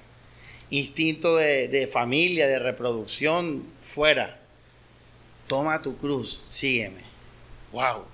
[0.71, 4.42] Instinto de familia, de reproducción, fuera.
[5.53, 7.03] Toma tu cruz, sígueme.
[7.73, 8.07] Wow.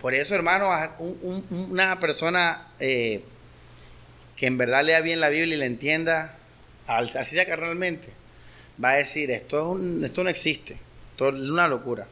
[0.00, 3.22] Por eso, hermano, una persona eh,
[4.34, 6.36] que en verdad lea bien la Biblia y la entienda,
[6.88, 8.08] así sea carnalmente,
[8.82, 10.76] va a decir, esto, es esto no existe,
[11.12, 12.08] esto es una locura.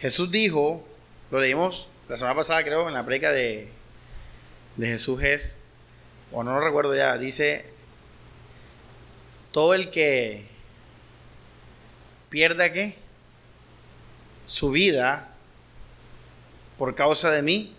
[0.00, 0.86] Jesús dijo,
[1.32, 3.81] lo leímos la semana pasada creo en la predica de,
[4.76, 5.58] de Jesús es,
[6.32, 7.64] o no lo recuerdo ya, dice,
[9.50, 10.46] todo el que
[12.30, 12.96] pierda qué?
[14.46, 15.32] Su vida
[16.82, 17.76] por causa de mí,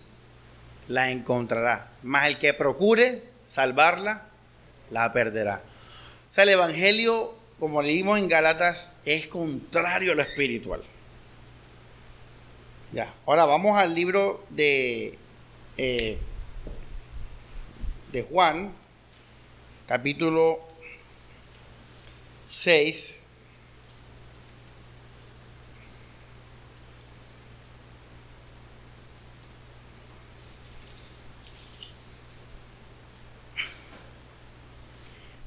[0.88, 1.90] la encontrará.
[2.02, 4.22] Mas el que procure salvarla,
[4.90, 5.60] la perderá.
[6.30, 10.82] O sea, el Evangelio, como leímos en Galatas, es contrario a lo espiritual.
[12.92, 15.18] Ya, ahora vamos al libro de,
[15.76, 16.18] eh,
[18.14, 18.72] de Juan,
[19.88, 20.60] capítulo
[22.46, 23.20] 6.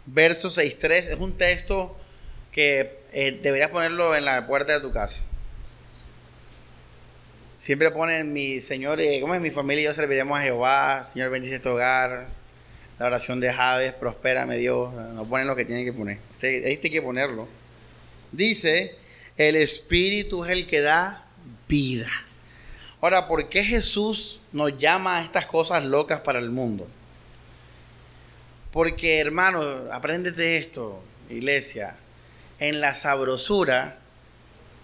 [0.08, 1.96] Verso 6.3 es un texto
[2.52, 5.22] que eh, deberías ponerlo en la puerta de tu casa.
[7.56, 9.84] Siempre ponen mi Señor, eh, ¿cómo es mi familia?
[9.84, 11.04] Y yo serviremos a Jehová.
[11.06, 12.37] Señor, bendice este hogar
[13.00, 16.20] la oración de Javes, prospérame Dios, no ponen lo que tienen que poner.
[16.42, 17.48] Ahí hay que ponerlo.
[18.32, 18.96] Dice,
[19.38, 21.26] el Espíritu es el que da
[21.68, 22.10] vida.
[23.00, 26.88] Ahora, ¿por qué Jesús nos llama a estas cosas locas para el mundo?
[28.72, 31.96] Porque, hermano, apréndete esto, iglesia.
[32.60, 34.00] En la sabrosura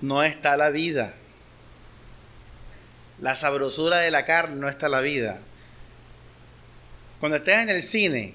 [0.02, 1.16] no está la vida.
[3.20, 5.40] La sabrosura de la carne no está la vida.
[7.24, 8.34] Cuando estés en el cine,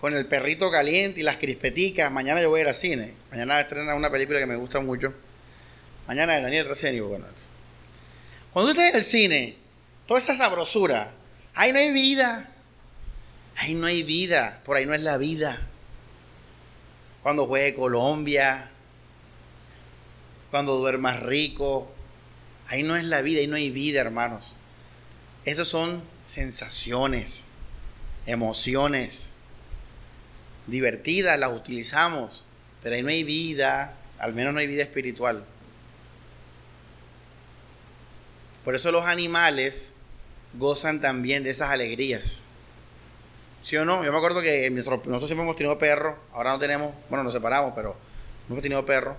[0.00, 3.12] con el perrito caliente y las crispeticas, mañana yo voy a ir al cine.
[3.30, 5.12] Mañana estrena una película que me gusta mucho.
[6.08, 7.06] Mañana de Daniel Resenio.
[7.06, 7.26] Bueno.
[8.54, 9.56] Cuando estés en el cine,
[10.06, 11.12] toda esa sabrosura,
[11.54, 12.48] ahí no hay vida.
[13.56, 14.62] Ahí no hay vida.
[14.64, 15.60] Por ahí no es la vida.
[17.22, 18.70] Cuando juegue Colombia,
[20.50, 21.92] cuando duermas rico,
[22.68, 24.54] ahí no es la vida, ahí no hay vida, hermanos.
[25.44, 27.50] Esas son sensaciones
[28.26, 29.38] emociones
[30.66, 32.44] divertidas, las utilizamos,
[32.82, 35.44] pero ahí no hay vida, al menos no hay vida espiritual.
[38.64, 39.94] Por eso los animales
[40.54, 42.44] gozan también de esas alegrías.
[43.62, 44.04] ¿Sí o no?
[44.04, 47.72] Yo me acuerdo que nosotros siempre hemos tenido perro, ahora no tenemos, bueno, nos separamos,
[47.74, 47.96] pero
[48.48, 49.16] no hemos tenido perro.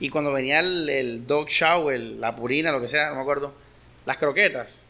[0.00, 3.54] Y cuando venía el, el dog shower, la purina, lo que sea, no me acuerdo,
[4.04, 4.84] las croquetas,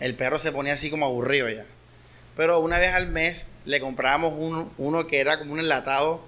[0.00, 1.64] el perro se ponía así como aburrido ya.
[2.36, 4.34] Pero una vez al mes le comprábamos
[4.76, 6.22] uno, que era como un enlatado,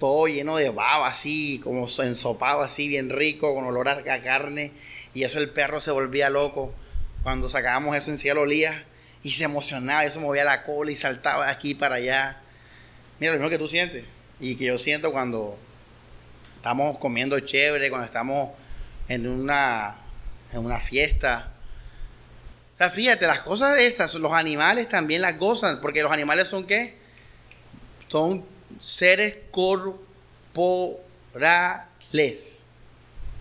[0.00, 4.72] todo lleno de baba, así, como ensopado, así, bien rico, con olor a carne.
[5.14, 6.74] Y eso el perro se volvía loco.
[7.22, 8.84] Cuando sacábamos eso en cielo olía
[9.22, 12.40] y se emocionaba, y eso movía la cola y saltaba de aquí para allá.
[13.20, 14.04] Mira, lo mismo que tú sientes
[14.40, 15.56] y que yo siento cuando
[16.56, 18.50] estamos comiendo chévere, cuando estamos
[19.08, 19.96] en una,
[20.52, 21.52] en una fiesta
[22.78, 26.94] sea, fíjate, las cosas esas, los animales también las gozan, porque los animales son qué?
[28.08, 28.44] Son
[28.80, 30.00] seres corporales.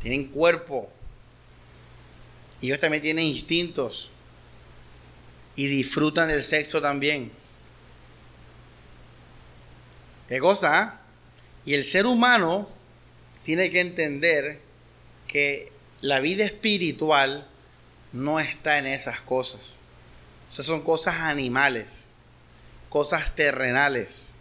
[0.01, 0.91] Tienen cuerpo.
[2.61, 4.11] Y ellos también tienen instintos.
[5.55, 7.31] Y disfrutan del sexo también.
[10.27, 10.79] ¿Qué cosa?
[10.79, 11.01] Ah?
[11.65, 12.69] Y el ser humano
[13.43, 14.59] tiene que entender
[15.27, 15.71] que
[16.01, 17.47] la vida espiritual
[18.13, 19.79] no está en esas cosas.
[20.49, 22.09] O sea, son cosas animales,
[22.89, 24.33] cosas terrenales.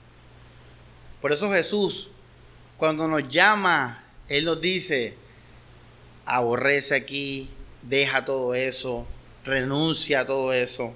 [1.21, 2.11] Por eso Jesús,
[2.77, 5.17] cuando nos llama, Él nos dice,
[6.25, 7.51] aborrece aquí,
[7.83, 9.07] deja todo eso,
[9.45, 10.95] renuncia a todo eso,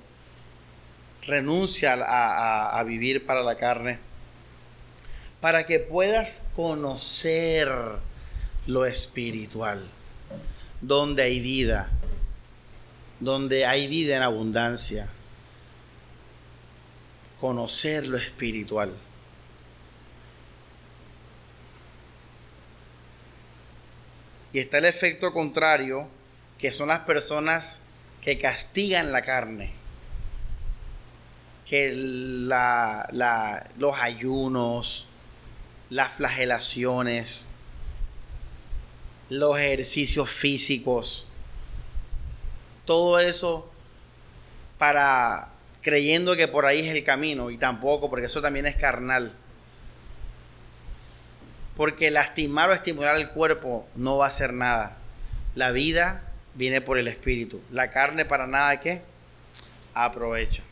[1.26, 3.98] renuncia a, a vivir para la carne,
[5.40, 7.72] para que puedas conocer
[8.66, 9.88] lo espiritual,
[10.80, 11.90] donde hay vida,
[13.20, 15.08] donde hay vida en abundancia,
[17.38, 18.94] conocer lo espiritual.
[24.52, 26.08] Y está el efecto contrario,
[26.58, 27.82] que son las personas
[28.20, 29.72] que castigan la carne.
[31.66, 35.06] Que la, los ayunos,
[35.88, 37.50] las flagelaciones,
[39.28, 41.26] los ejercicios físicos,
[42.90, 43.70] todo eso
[44.76, 45.48] para
[45.80, 49.32] creyendo que por ahí es el camino y tampoco, porque eso también es carnal.
[51.76, 54.96] Porque lastimar o estimular el cuerpo no va a hacer nada.
[55.54, 56.24] La vida
[56.56, 57.62] viene por el espíritu.
[57.70, 59.02] La carne para nada que
[59.94, 60.64] aprovecha.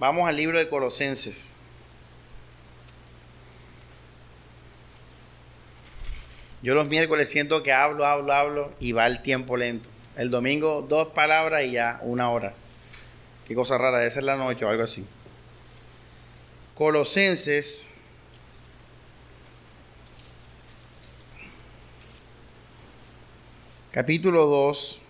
[0.00, 1.52] Vamos al libro de Colosenses.
[6.62, 9.88] Yo los miércoles siento que hablo, hablo, hablo y va el tiempo lento.
[10.16, 12.54] El domingo dos palabras y ya una hora.
[13.46, 15.06] Qué cosa rara, debe ser la noche o algo así.
[16.74, 17.90] Colosenses
[23.90, 25.00] capítulo 2,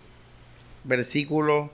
[0.84, 1.70] versículo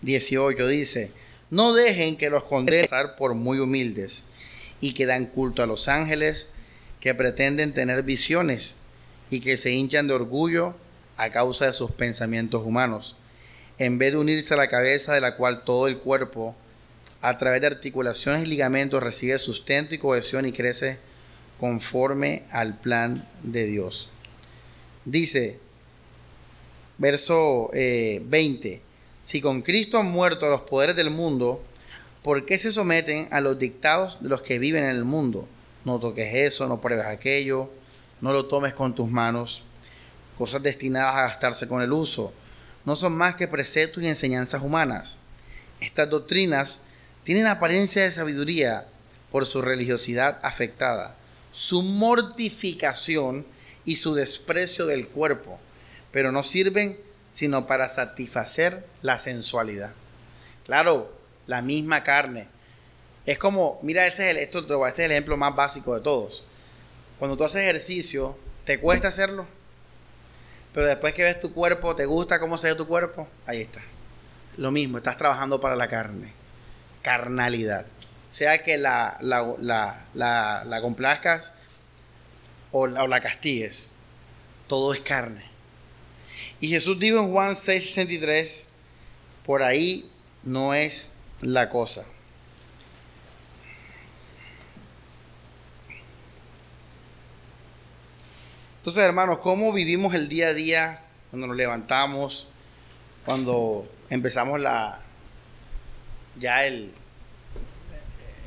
[0.00, 1.12] 18 dice,
[1.50, 2.88] no dejen que los condenen
[3.18, 4.24] por muy humildes
[4.80, 6.48] y que dan culto a los ángeles,
[7.00, 8.76] que pretenden tener visiones
[9.30, 10.74] y que se hinchan de orgullo
[11.16, 13.16] a causa de sus pensamientos humanos,
[13.78, 16.54] en vez de unirse a la cabeza de la cual todo el cuerpo,
[17.22, 20.98] a través de articulaciones y ligamentos, recibe sustento y cohesión y crece
[21.58, 24.10] conforme al plan de Dios.
[25.04, 25.58] Dice,
[26.98, 28.80] verso 20, eh,
[29.22, 31.62] si con Cristo han muerto los poderes del mundo,
[32.22, 35.48] ¿por qué se someten a los dictados de los que viven en el mundo?
[35.84, 37.70] No toques eso, no pruebes aquello,
[38.20, 39.62] no lo tomes con tus manos,
[40.36, 42.32] cosas destinadas a gastarse con el uso,
[42.84, 45.18] no son más que preceptos y enseñanzas humanas.
[45.80, 46.80] Estas doctrinas
[47.24, 48.86] tienen apariencia de sabiduría
[49.32, 51.16] por su religiosidad afectada,
[51.52, 53.46] su mortificación
[53.84, 55.58] y su desprecio del cuerpo
[56.16, 56.98] pero no sirven
[57.30, 59.92] sino para satisfacer la sensualidad.
[60.64, 61.12] Claro,
[61.46, 62.48] la misma carne.
[63.26, 66.42] Es como, mira, este es, el, esto, este es el ejemplo más básico de todos.
[67.18, 69.46] Cuando tú haces ejercicio, ¿te cuesta hacerlo?
[70.76, 73.26] Pero después que ves tu cuerpo, ¿te gusta cómo se ve tu cuerpo?
[73.46, 73.80] Ahí está.
[74.58, 76.34] Lo mismo, estás trabajando para la carne.
[77.00, 77.86] Carnalidad.
[78.28, 81.54] Sea que la, la, complazcas
[82.72, 83.94] o la castigues.
[84.66, 85.46] Todo es carne.
[86.60, 88.66] Y Jesús dijo en Juan 6:63,
[89.46, 90.12] por ahí
[90.42, 92.04] no es la cosa.
[98.86, 102.46] Entonces, hermanos, ¿cómo vivimos el día a día cuando nos levantamos,
[103.24, 105.00] cuando empezamos la
[106.38, 106.92] ya el,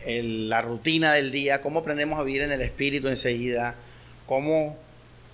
[0.06, 3.76] la rutina del día, cómo aprendemos a vivir en el espíritu enseguida,
[4.28, 4.78] cómo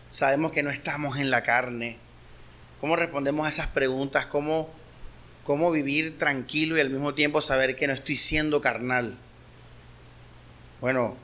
[0.09, 1.97] sabemos que no estamos en la carne,
[2.81, 4.25] ¿Cómo respondemos a esas preguntas?
[4.25, 4.71] ¿Cómo,
[5.43, 9.15] cómo vivir tranquilo y al mismo tiempo saber que no estoy siendo carnal?
[10.81, 11.15] Bueno,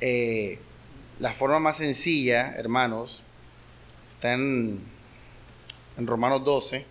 [0.00, 0.58] eh,
[1.22, 3.22] la forma más sencilla, hermanos,
[4.14, 4.84] está en,
[5.96, 6.84] Romanos 12.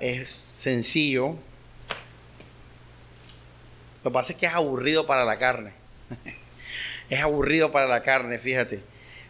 [0.00, 1.36] es sencillo.
[4.02, 5.72] Lo que pasa es que es aburrido para la carne.
[7.10, 8.82] es aburrido para la carne, fíjate.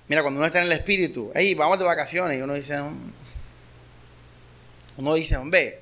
[0.09, 2.81] Mira, cuando uno está en el espíritu, hey, vamos de vacaciones, y uno dice,
[4.97, 5.81] uno dice, hombre,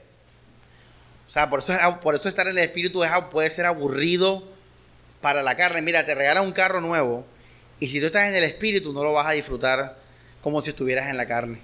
[1.28, 4.51] o sea, por eso, por eso estar en el espíritu puede ser aburrido
[5.22, 5.80] para la carne.
[5.80, 7.24] Mira, te regalan un carro nuevo,
[7.80, 9.96] y si tú estás en el espíritu, no lo vas a disfrutar
[10.42, 11.60] como si estuvieras en la carne.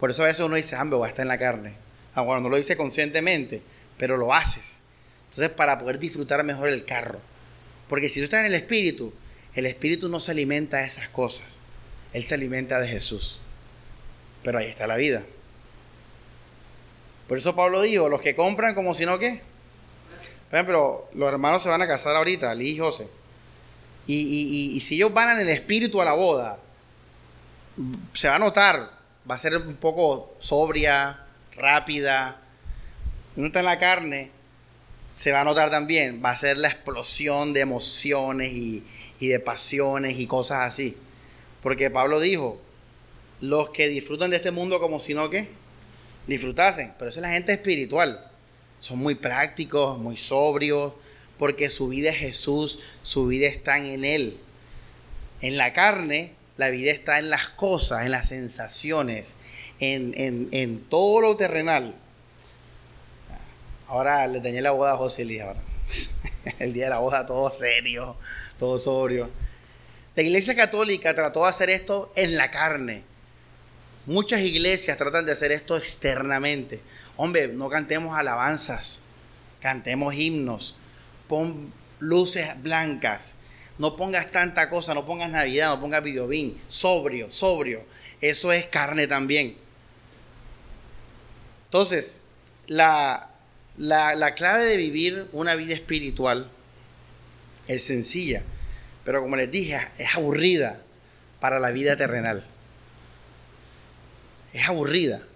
[0.00, 1.74] Por eso a veces uno dice, hombre, voy a estar en la carne.
[2.14, 3.62] Ah, bueno, no lo dice conscientemente,
[3.96, 4.84] pero lo haces.
[5.30, 7.20] Entonces, para poder disfrutar mejor el carro.
[7.88, 9.12] Porque si tú estás en el espíritu,
[9.54, 11.60] el espíritu no se alimenta de esas cosas.
[12.12, 13.40] Él se alimenta de Jesús.
[14.42, 15.24] Pero ahí está la vida.
[17.26, 19.42] Por eso Pablo dijo, los que compran como si no qué.
[20.48, 23.08] Por ejemplo, los hermanos se van a casar ahorita, Ali y José.
[24.06, 26.58] Y, si ellos van en el espíritu a la boda,
[28.14, 28.90] se va a notar,
[29.30, 32.40] va a ser un poco sobria, rápida.
[33.36, 34.30] Uno está en la carne,
[35.14, 38.82] se va a notar también, va a ser la explosión de emociones y,
[39.20, 40.96] y de pasiones y cosas así.
[41.62, 42.58] Porque Pablo dijo,
[43.42, 45.48] los que disfrutan de este mundo como si no que
[46.26, 48.24] disfrutasen, pero esa es la gente espiritual.
[48.80, 50.92] Son muy prácticos, muy sobrios,
[51.38, 54.38] porque su vida es Jesús, su vida está en Él.
[55.40, 59.36] En la carne, la vida está en las cosas, en las sensaciones,
[59.80, 61.94] en, en, todo lo terrenal.
[63.86, 65.56] Ahora le tenía la boda a José Elías.
[66.58, 68.16] El día de la boda todo serio,
[68.58, 69.30] todo sobrio.
[70.16, 73.04] La iglesia católica trató de hacer esto en la carne.
[74.06, 76.80] Muchas iglesias tratan de hacer esto externamente.
[77.18, 79.02] Hombre, no cantemos alabanzas,
[79.60, 80.76] cantemos himnos,
[81.26, 83.40] pon luces blancas,
[83.76, 87.82] no pongas tanta cosa, no pongas Navidad, no pongas videobin, sobrio, sobrio.
[88.20, 89.56] Eso es carne también.
[91.64, 92.22] Entonces,
[92.68, 93.30] la,
[93.76, 96.48] la, clave de vivir una vida espiritual
[97.66, 98.44] es sencilla,
[99.04, 100.82] pero como les dije, es aburrida
[101.40, 102.46] para la vida terrenal.
[104.52, 105.27] Es aburrida.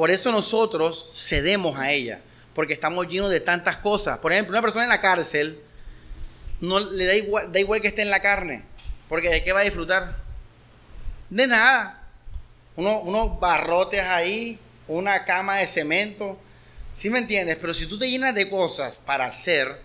[0.00, 2.22] Por eso nosotros cedemos a ella,
[2.54, 4.16] porque estamos llenos de tantas cosas.
[4.16, 5.60] Por ejemplo, una persona en la cárcel
[6.58, 8.64] no le da igual, da igual que esté en la carne,
[9.10, 10.16] porque ¿de qué va a disfrutar?
[11.28, 12.02] De nada.
[12.76, 16.38] unos barrotes ahí, una cama de cemento.
[16.94, 17.58] ¿Sí me entiendes?
[17.60, 19.82] Pero si tú te llenas de cosas para hacer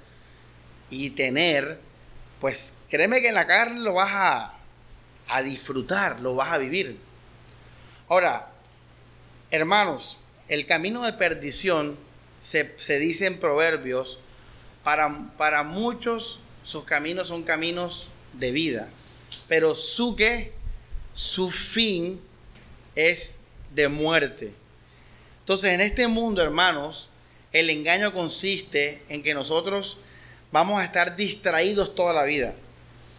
[0.89, 1.77] y tener,
[2.39, 4.53] pues créeme que en la carne lo vas a,
[5.27, 7.01] a disfrutar, lo vas a vivir.
[8.07, 8.54] Ahora,
[9.51, 11.97] Hermanos, el camino de perdición
[12.41, 14.19] se, dice en Proverbios,
[14.83, 18.89] para, para, muchos sus caminos son caminos de vida,
[19.47, 20.53] pero su que,
[21.13, 22.19] su fin
[22.95, 24.53] es de muerte.
[25.39, 27.09] Entonces, en este mundo, hermanos,
[27.51, 29.97] el engaño consiste en que nosotros
[30.51, 32.53] vamos a estar distraídos toda la vida.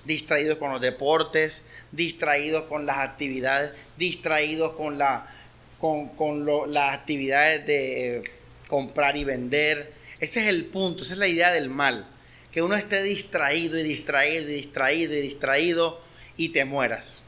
[0.04, 5.35] Distraídos con los deportes, distraídos con las actividades, distraídos con la
[5.80, 8.24] con, las actividades de eh,
[8.68, 9.92] comprar y vender.
[10.20, 12.06] Ese es el punto, esa es la idea del mal.
[12.52, 16.00] Que uno esté distraído y distraído y distraído y distraído
[16.36, 17.22] y te mueras.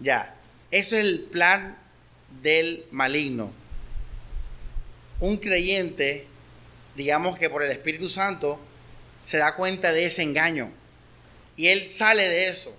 [0.00, 0.34] Ya,
[0.70, 1.76] eso es el plan
[2.42, 3.52] del maligno.
[5.20, 6.26] Un creyente,
[6.96, 8.60] digamos que por el Espíritu Santo,
[9.20, 10.70] se da cuenta de ese engaño.
[11.56, 12.76] Y él sale de eso.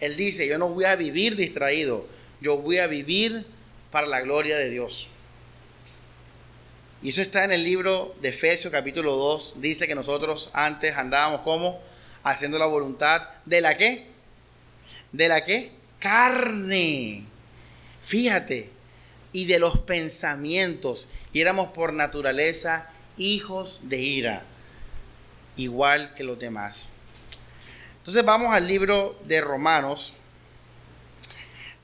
[0.00, 2.08] Él dice, yo no voy a vivir distraído,
[2.42, 3.46] yo voy a vivir
[3.90, 5.06] para la gloria de Dios.
[7.02, 9.54] Y eso está en el libro de Efesios capítulo 2.
[9.56, 11.80] Dice que nosotros antes andábamos como
[12.24, 14.08] haciendo la voluntad de la qué?
[15.12, 15.72] De la qué?
[15.98, 17.24] Carne.
[18.02, 18.70] Fíjate.
[19.32, 21.08] Y de los pensamientos.
[21.32, 24.42] Y éramos por naturaleza hijos de ira.
[25.56, 26.90] Igual que los demás.
[27.98, 30.14] Entonces vamos al libro de Romanos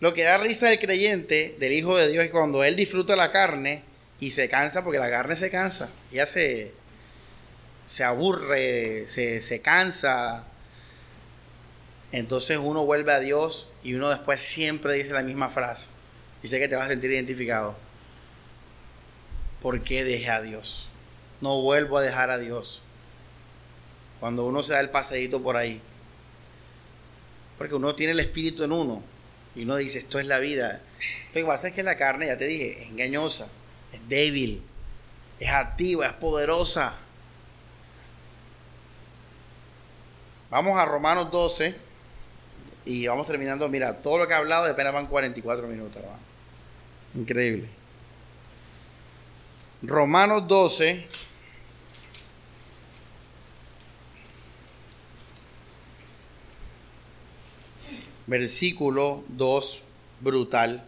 [0.01, 3.33] lo que da risa del creyente, del Hijo de Dios, es cuando él disfruta la
[3.33, 3.83] carne
[4.21, 6.73] y se cansa, porque la carne se cansa, ya se,
[7.87, 10.45] se aburre, se, se cansa.
[12.13, 15.91] Entonces uno vuelve a Dios y uno después siempre dice la misma frase.
[16.43, 17.75] Dice que te vas a sentir identificado.
[19.61, 20.89] ¿Por qué dejé a Dios?
[21.41, 22.83] No vuelvo a dejar a Dios.
[24.21, 25.81] Cuando uno se da el paseíto por ahí.
[27.59, 29.03] Porque uno tiene el espíritu en uno
[29.59, 30.81] y uno dice, esto es la vida.
[31.35, 33.49] Lo que pasa es que la carne, ya te dije, es engañosa,
[33.93, 34.63] es débil,
[35.41, 36.97] es activa, es poderosa.
[40.49, 41.75] Vamos a Romanos 12
[42.85, 43.69] y vamos terminando.
[43.69, 46.03] Mira, todo lo que he hablado de apenas van 44 minutos.
[47.17, 47.69] Increíble.
[49.83, 51.05] Romanos 12.
[58.29, 59.83] Versículo 2,
[60.21, 60.85] brutal.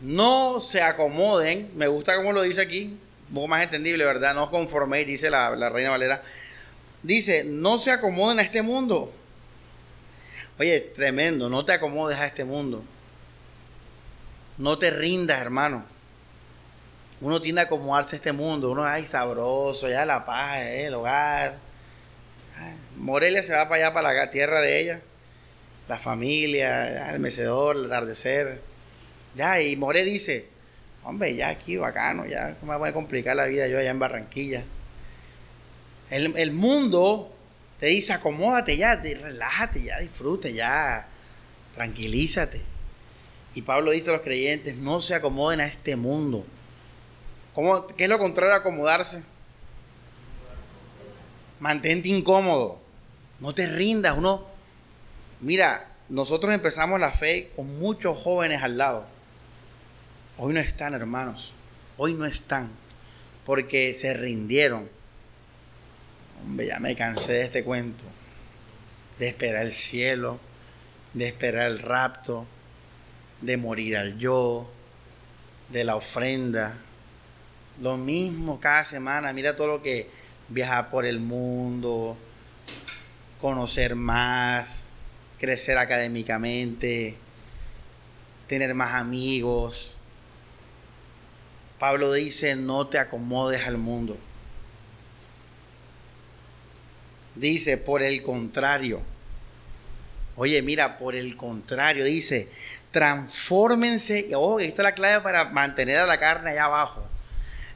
[0.00, 2.98] No se acomoden, me gusta como lo dice aquí,
[3.28, 4.34] un poco más entendible, ¿verdad?
[4.34, 6.22] No conforméis, dice la, la Reina Valera.
[7.02, 9.12] Dice, no se acomoden a este mundo.
[10.58, 12.82] Oye, tremendo, no te acomodes a este mundo.
[14.58, 15.84] No te rindas, hermano.
[17.20, 18.70] Uno tiende a acomodarse a este mundo.
[18.70, 21.58] Uno, ay, sabroso, ya la paz, eh, el hogar
[22.96, 25.00] Morelia se va para allá, para la tierra de ella.
[25.88, 28.60] La familia, el mecedor, el atardecer.
[29.34, 30.46] Ya, y More dice,
[31.02, 34.64] hombre, ya aquí bacano, ya me voy a complicar la vida yo allá en Barranquilla.
[36.10, 37.34] El, el mundo
[37.80, 41.06] te dice, acomódate ya, relájate ya, disfrute ya,
[41.74, 42.62] tranquilízate.
[43.54, 46.44] Y Pablo dice a los creyentes, no se acomoden a este mundo.
[47.54, 49.22] ¿Cómo, ¿Qué es lo contrario a acomodarse?
[51.64, 52.78] Mantente incómodo.
[53.40, 54.18] No te rindas.
[54.18, 54.46] Uno,
[55.40, 59.06] mira, nosotros empezamos la fe con muchos jóvenes al lado.
[60.36, 61.54] Hoy no están, hermanos.
[61.96, 62.68] Hoy no están.
[63.46, 64.90] Porque se rindieron.
[66.42, 68.04] Hombre, ya me cansé de este cuento.
[69.18, 70.38] De esperar el cielo.
[71.14, 72.46] De esperar el rapto
[73.40, 74.70] de morir al yo,
[75.70, 76.76] de la ofrenda.
[77.80, 80.10] Lo mismo cada semana, mira todo lo que
[80.48, 82.16] viajar por el mundo,
[83.40, 84.88] conocer más,
[85.38, 87.16] crecer académicamente,
[88.48, 89.98] tener más amigos.
[91.78, 94.16] Pablo dice, no te acomodes al mundo.
[97.34, 99.02] Dice, por el contrario.
[100.36, 102.48] Oye, mira, por el contrario, dice,
[102.90, 107.06] transfórmense, oh, esta es la clave para mantener a la carne allá abajo.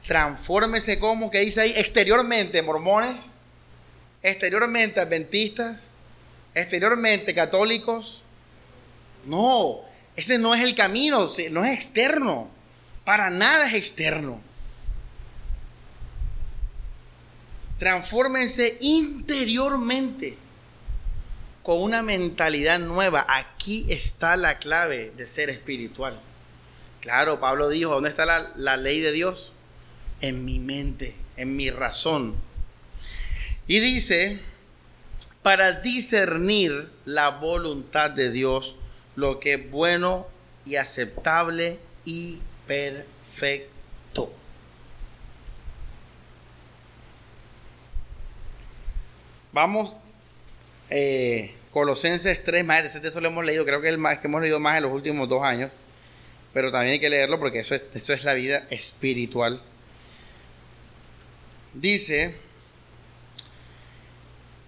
[0.07, 3.31] Transfórmense como, que dice ahí, exteriormente mormones,
[4.23, 5.83] exteriormente adventistas,
[6.53, 8.23] exteriormente católicos.
[9.25, 9.81] No,
[10.15, 12.49] ese no es el camino, no es externo,
[13.05, 14.41] para nada es externo.
[17.77, 20.37] Transfórmense interiormente
[21.63, 23.25] con una mentalidad nueva.
[23.29, 26.19] Aquí está la clave de ser espiritual.
[26.99, 29.53] Claro, Pablo dijo, ¿dónde está la, ley de Dios?
[30.21, 32.35] En mi mente, en mi razón.
[33.67, 34.39] Y dice,
[35.41, 38.75] para discernir la voluntad de Dios,
[39.15, 40.27] lo que es bueno
[40.65, 44.33] y aceptable y perfecto.
[49.51, 49.95] Vamos
[50.89, 54.27] eh, Colosenses 3, más ese texto lo hemos leído, creo que es el más que
[54.27, 55.71] hemos leído más en los últimos dos años,
[56.53, 59.61] pero también hay que leerlo porque eso es, eso es la vida espiritual.
[61.73, 62.35] Dice,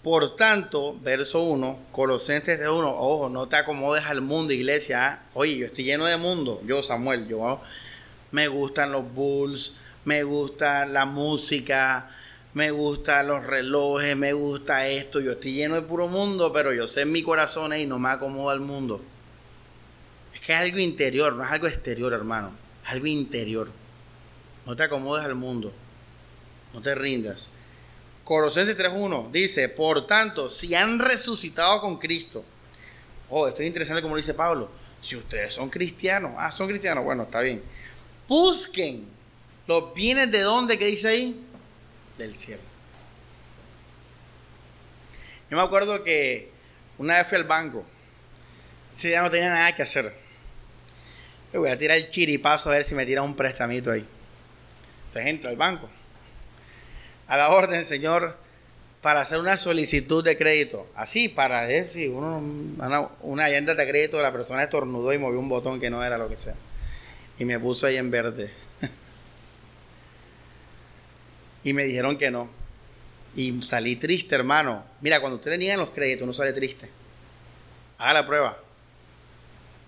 [0.04, 5.08] por tanto, verso 1, Colosenses 1, ojo, no te acomodes al mundo, iglesia.
[5.08, 5.24] ¿ah?
[5.34, 7.62] Oye, yo estoy lleno de mundo, yo Samuel, yo
[8.32, 9.76] me gustan los bulls,
[10.06, 12.10] me gusta la música,
[12.54, 16.88] me gustan los relojes, me gusta esto, yo estoy lleno de puro mundo, pero yo
[16.88, 19.02] sé en mi corazón y no me acomodo al mundo.
[20.34, 22.52] Es que es algo interior, no es algo exterior, hermano,
[22.84, 23.70] es algo interior.
[24.66, 25.74] No te acomodes al mundo,
[26.74, 27.48] no te rindas.
[28.24, 32.44] Colosenses 3.1 dice, por tanto, si han resucitado con Cristo,
[33.30, 34.70] oh, esto es interesante como dice Pablo,
[35.02, 37.64] si ustedes son cristianos, ah, son cristianos, bueno, está bien,
[38.28, 39.08] busquen
[39.68, 41.44] los bienes de dónde, que dice ahí,
[42.18, 42.62] del cielo.
[45.50, 46.52] Yo me acuerdo que
[46.98, 47.84] una vez fui al banco,
[48.94, 50.14] ese día no tenía nada que hacer.
[51.52, 54.06] Le voy a tirar el chiripazo a ver si me tira un prestamito ahí.
[55.08, 55.90] Entonces entro al banco.
[57.32, 58.36] A la orden, señor,
[59.02, 60.86] para hacer una solicitud de crédito.
[60.96, 65.48] Así, para ver si uno, una, una de crédito, la persona estornudó y movió un
[65.48, 66.56] botón que no era lo que sea.
[67.40, 68.52] Y me puso ahí en verde.
[71.64, 72.50] y me dijeron que no.
[73.34, 74.84] Y salí triste, hermano.
[75.00, 76.90] Mira, cuando usted le niegan los créditos, uno sale triste.
[77.98, 78.58] Haga la prueba.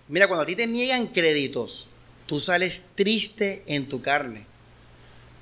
[0.07, 1.89] Mira, cuando a ti te niegan créditos,
[2.25, 4.45] tú sales triste en tu carne.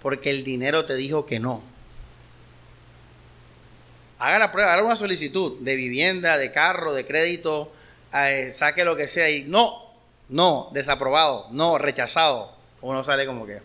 [0.02, 1.70] Porque el dinero te dijo que no.
[4.22, 7.74] Haga la prueba, haga una solicitud de vivienda, de carro, de crédito,
[8.14, 9.84] eh, saque lo que sea y no,
[10.30, 12.56] no, desaprobado, no, rechazado.
[12.82, 13.62] Uno sale como que,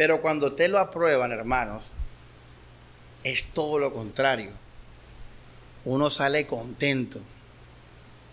[0.00, 1.92] pero cuando te lo aprueban, hermanos,
[3.22, 4.50] es todo lo contrario.
[5.84, 7.20] Uno sale contento.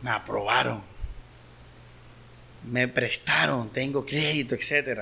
[0.02, 0.82] Me aprobaron.
[2.64, 5.02] Me prestaron, tengo crédito, etc.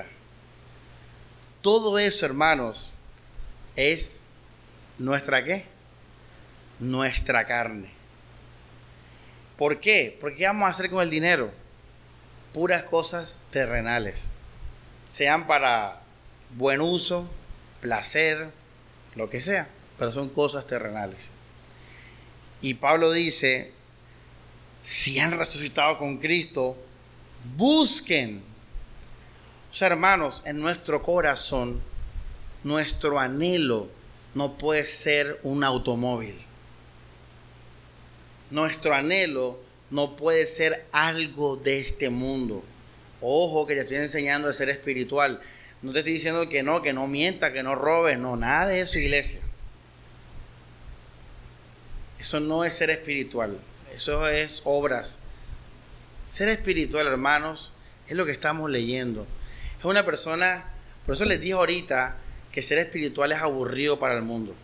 [1.62, 2.90] Todo eso, hermanos,
[3.76, 4.25] es
[4.98, 5.64] nuestra qué?
[6.78, 7.90] Nuestra carne.
[9.56, 10.16] ¿Por qué?
[10.20, 11.50] Porque ¿qué vamos a hacer con el dinero?
[12.52, 14.32] Puras cosas terrenales.
[15.08, 16.00] Sean para
[16.56, 17.28] buen uso,
[17.80, 18.50] placer,
[19.14, 19.68] lo que sea,
[19.98, 21.30] pero son cosas terrenales.
[22.60, 23.72] Y Pablo dice,
[24.82, 26.76] si han resucitado con Cristo,
[27.56, 28.42] busquen.
[29.78, 31.82] Hermanos, en nuestro corazón,
[32.64, 33.88] nuestro anhelo
[34.36, 36.34] no puede ser un automóvil.
[38.50, 39.58] Nuestro anhelo
[39.90, 42.62] no puede ser algo de este mundo.
[43.22, 45.40] Ojo que te estoy enseñando a ser espiritual.
[45.80, 48.80] No te estoy diciendo que no, que no mienta, que no robes, no, nada de
[48.80, 49.40] eso, iglesia.
[52.18, 53.58] Eso no es ser espiritual.
[53.94, 55.18] Eso es obras.
[56.26, 57.72] Ser espiritual, hermanos,
[58.06, 59.26] es lo que estamos leyendo.
[59.78, 60.66] Es una persona,
[61.06, 62.18] por eso les dije ahorita
[62.56, 64.54] que ser espiritual es aburrido para el mundo.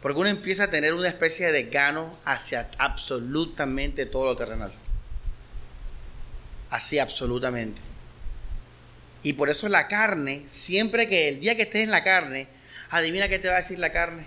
[0.00, 4.72] Porque uno empieza a tener una especie de desgano hacia absolutamente todo lo terrenal.
[6.68, 7.80] Así absolutamente.
[9.22, 12.48] Y por eso la carne, siempre que el día que estés en la carne,
[12.90, 14.24] adivina qué te va a decir la carne.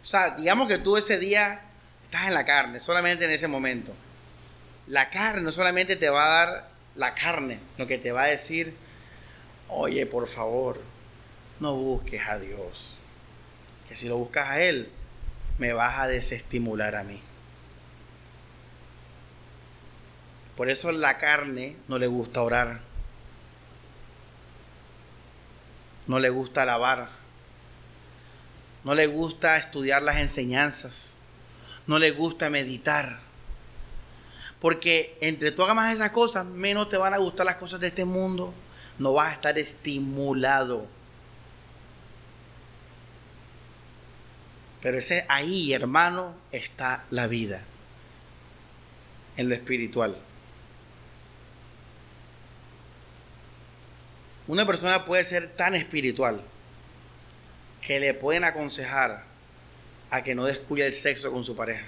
[0.00, 1.60] O sea, digamos que tú ese día
[2.04, 3.92] estás en la carne, solamente en ese momento.
[4.86, 8.28] La carne no solamente te va a dar la carne, sino que te va a
[8.28, 8.76] decir,
[9.68, 10.80] oye, por favor,
[11.60, 12.98] no busques a Dios.
[13.88, 14.90] Que si lo buscas a Él,
[15.58, 17.20] me vas a desestimular a mí.
[20.56, 22.80] Por eso la carne no le gusta orar.
[26.06, 27.08] No le gusta alabar.
[28.84, 31.16] No le gusta estudiar las enseñanzas.
[31.86, 33.18] No le gusta meditar.
[34.60, 37.88] Porque entre tú hagas más esas cosas, menos te van a gustar las cosas de
[37.88, 38.54] este mundo.
[38.98, 40.86] No vas a estar estimulado.
[44.80, 47.64] Pero ese ahí, hermano, está la vida.
[49.36, 50.16] En lo espiritual.
[54.46, 56.42] Una persona puede ser tan espiritual
[57.80, 59.24] que le pueden aconsejar
[60.10, 61.84] a que no descuide el sexo con su pareja.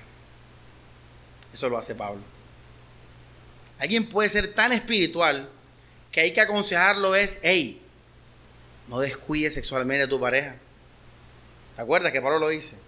[1.52, 2.22] Eso lo hace Pablo.
[3.78, 5.50] Alguien puede ser tan espiritual
[6.16, 7.78] que hay que aconsejarlo es, hey,
[8.88, 10.56] no descuides sexualmente a tu pareja.
[11.76, 12.78] ¿Te acuerdas que Pablo lo dice?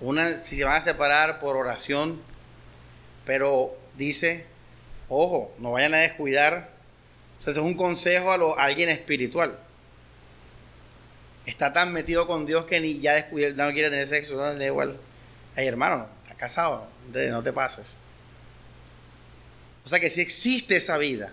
[0.00, 2.20] Una, si se van a separar por oración,
[3.24, 4.46] pero dice,
[5.08, 6.70] ojo, no vayan a descuidar
[7.38, 9.56] o sea, es un consejo a, alguien espiritual.
[11.46, 14.98] Está tan metido con Dios que ni ya no quiere tener sexo, no da igual.
[15.54, 17.98] Ay, hermano, está casado, no te pases.
[19.84, 21.32] O sea que sí existe esa vida.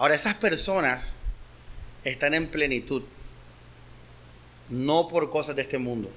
[0.00, 1.18] Ahora, esas personas
[2.04, 3.02] están en plenitud,
[4.70, 6.10] no por cosas de este mundo.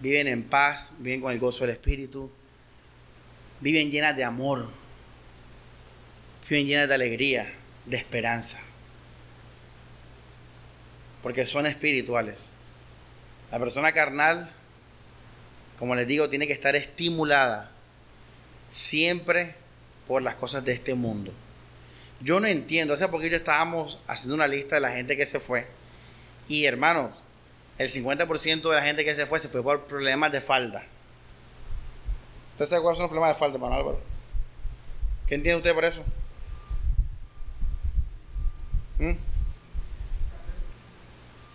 [0.00, 2.28] Viven en paz, viven con el gozo del Espíritu,
[3.60, 4.66] viven llenas de amor
[6.48, 7.52] viven llenas de alegría,
[7.84, 8.60] de esperanza.
[11.22, 12.50] Porque son espirituales.
[13.52, 14.50] La persona carnal,
[15.78, 17.70] como les digo, tiene que estar estimulada
[18.68, 19.54] siempre
[20.08, 21.32] por las cosas de este mundo.
[22.20, 25.66] Yo no entiendo, hace poquito estábamos haciendo una lista de la gente que se fue.
[26.48, 27.10] Y hermanos,
[27.78, 30.84] el 50% de la gente que se fue se fue por problemas de falda.
[32.52, 34.00] ¿Usted sabe cuáles son los problemas de falda, hermano Álvaro?
[35.28, 36.02] ¿Qué entiende usted por eso?
[38.98, 39.12] ¿Mm?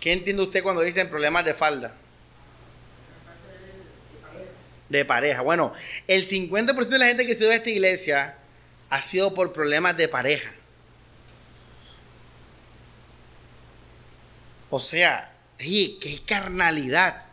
[0.00, 1.96] ¿Qué entiende usted cuando dicen problemas de falda?
[4.88, 5.40] De pareja.
[5.42, 5.72] Bueno,
[6.06, 8.36] el 50% de la gente que se dio a esta iglesia
[8.92, 10.52] ha sido por problemas de pareja.
[14.68, 17.24] O sea, qué carnalidad.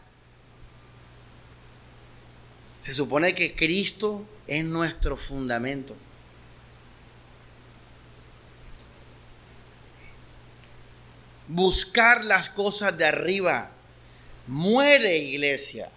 [2.79, 5.97] Se supone que Cristo es nuestro fundamento.
[11.49, 13.71] buscar las cosas de arriba.
[14.45, 15.89] Muere iglesia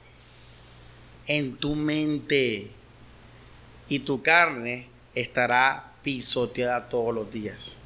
[1.27, 2.71] en tu mente
[3.87, 7.79] y tu carne estará pisoteada todos los días.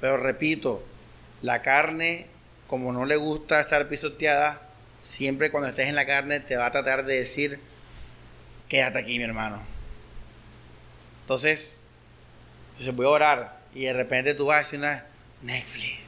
[0.00, 0.82] Pero repito,
[1.42, 2.26] la carne,
[2.66, 4.62] como no le gusta estar pisoteada,
[4.98, 7.60] siempre cuando estés en la carne te va a tratar de decir,
[8.68, 9.60] quédate aquí mi hermano.
[11.22, 11.84] Entonces,
[12.94, 15.04] voy a orar y de repente tú vas a decir una
[15.42, 15.98] Netflix.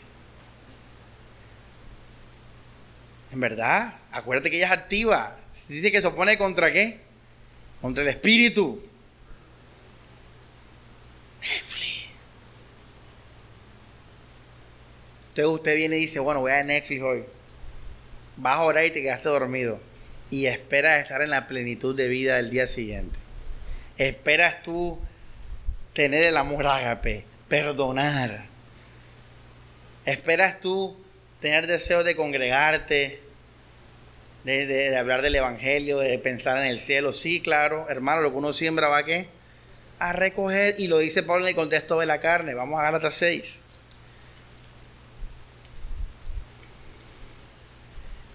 [3.31, 5.37] En verdad, acuérdate que ella es activa.
[5.69, 6.99] Dice que se opone contra qué?
[7.81, 8.83] Contra el espíritu.
[11.41, 12.09] Netflix.
[15.29, 17.25] Entonces usted viene y dice, bueno, voy a Netflix hoy.
[18.37, 19.81] Vas a orar y te quedaste dormido.
[20.31, 23.19] Y esperas estar en la plenitud de vida del día siguiente.
[23.99, 24.99] Esperas tú
[25.93, 28.47] tener el amor ágape, perdonar.
[30.07, 30.97] ¿Esperas tú
[31.41, 33.21] tener deseo de congregarte,
[34.45, 37.13] de, hablar del Evangelio, de pensar en el cielo?
[37.13, 39.29] Sí, claro, hermano, lo que uno siembra va a qué?
[39.99, 42.55] A recoger, y lo dice Pablo en el contexto de la carne.
[42.55, 43.61] Vamos a Gálatas 6.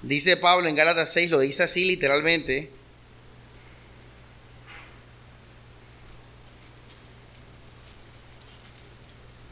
[0.01, 2.71] Dice Pablo en Gálatas 6, lo dice así literalmente.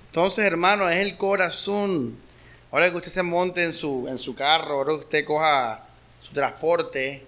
[0.07, 2.17] Entonces, hermano, es el corazón.
[2.71, 5.84] Ahora que usted se monte en su, en su carro, ahora que usted coja
[6.35, 7.23] transporte,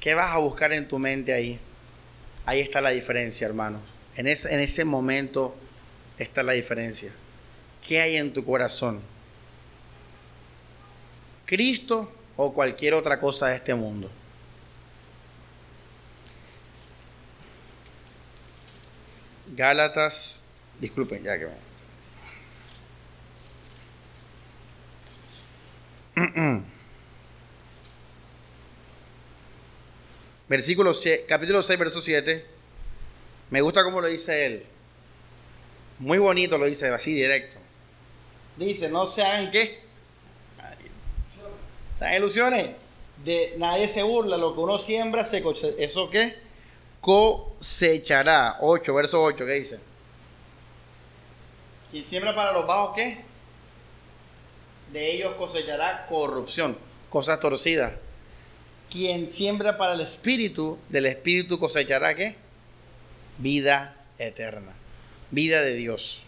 [0.00, 1.60] ¿qué vas a buscar en tu mente ahí?
[2.44, 3.80] Ahí está la diferencia, hermanos.
[4.16, 5.54] En ese, en ese momento
[6.18, 7.12] está la diferencia.
[7.86, 9.00] ¿Qué hay en tu corazón?
[11.46, 14.10] ¿Cristo o cualquier otra cosa de este mundo?
[19.54, 20.48] Gálatas,
[20.80, 21.68] disculpen ya que me...
[30.48, 30.92] Versículo
[31.28, 32.44] capítulo 6, verso 7.
[33.50, 34.66] Me gusta cómo lo dice él.
[35.98, 37.56] Muy bonito lo dice así directo.
[38.56, 39.80] Dice, no sean qué.
[41.98, 42.70] Sean ilusiones.
[43.24, 45.42] De, nadie se burla, lo que uno siembra se.
[45.78, 46.36] ¿Eso qué?
[47.00, 48.56] Cosechará.
[48.60, 49.80] 8, verso 8, ¿qué dice?
[51.90, 53.18] Quien siembra para los bajos, ¿qué?
[54.92, 56.78] De ellos cosechará corrupción,
[57.10, 57.92] cosas torcidas.
[58.90, 62.36] Quien siembra para el espíritu, del espíritu cosechará, ¿qué?
[63.38, 64.72] Vida eterna,
[65.30, 66.22] vida de Dios.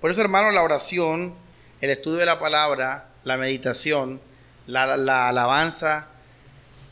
[0.00, 1.34] Por eso, hermano, la oración,
[1.80, 4.20] el estudio de la palabra, la meditación,
[4.66, 6.08] la, la alabanza,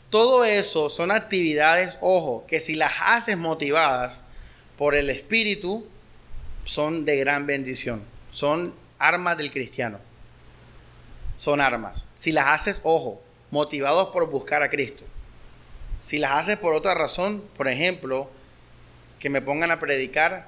[0.09, 4.25] todo eso son actividades, ojo, que si las haces motivadas
[4.77, 5.85] por el Espíritu,
[6.63, 8.03] son de gran bendición.
[8.31, 9.99] Son armas del cristiano.
[11.37, 12.07] Son armas.
[12.15, 13.21] Si las haces, ojo,
[13.51, 15.05] motivados por buscar a Cristo.
[16.01, 18.29] Si las haces por otra razón, por ejemplo,
[19.19, 20.47] que me pongan a predicar,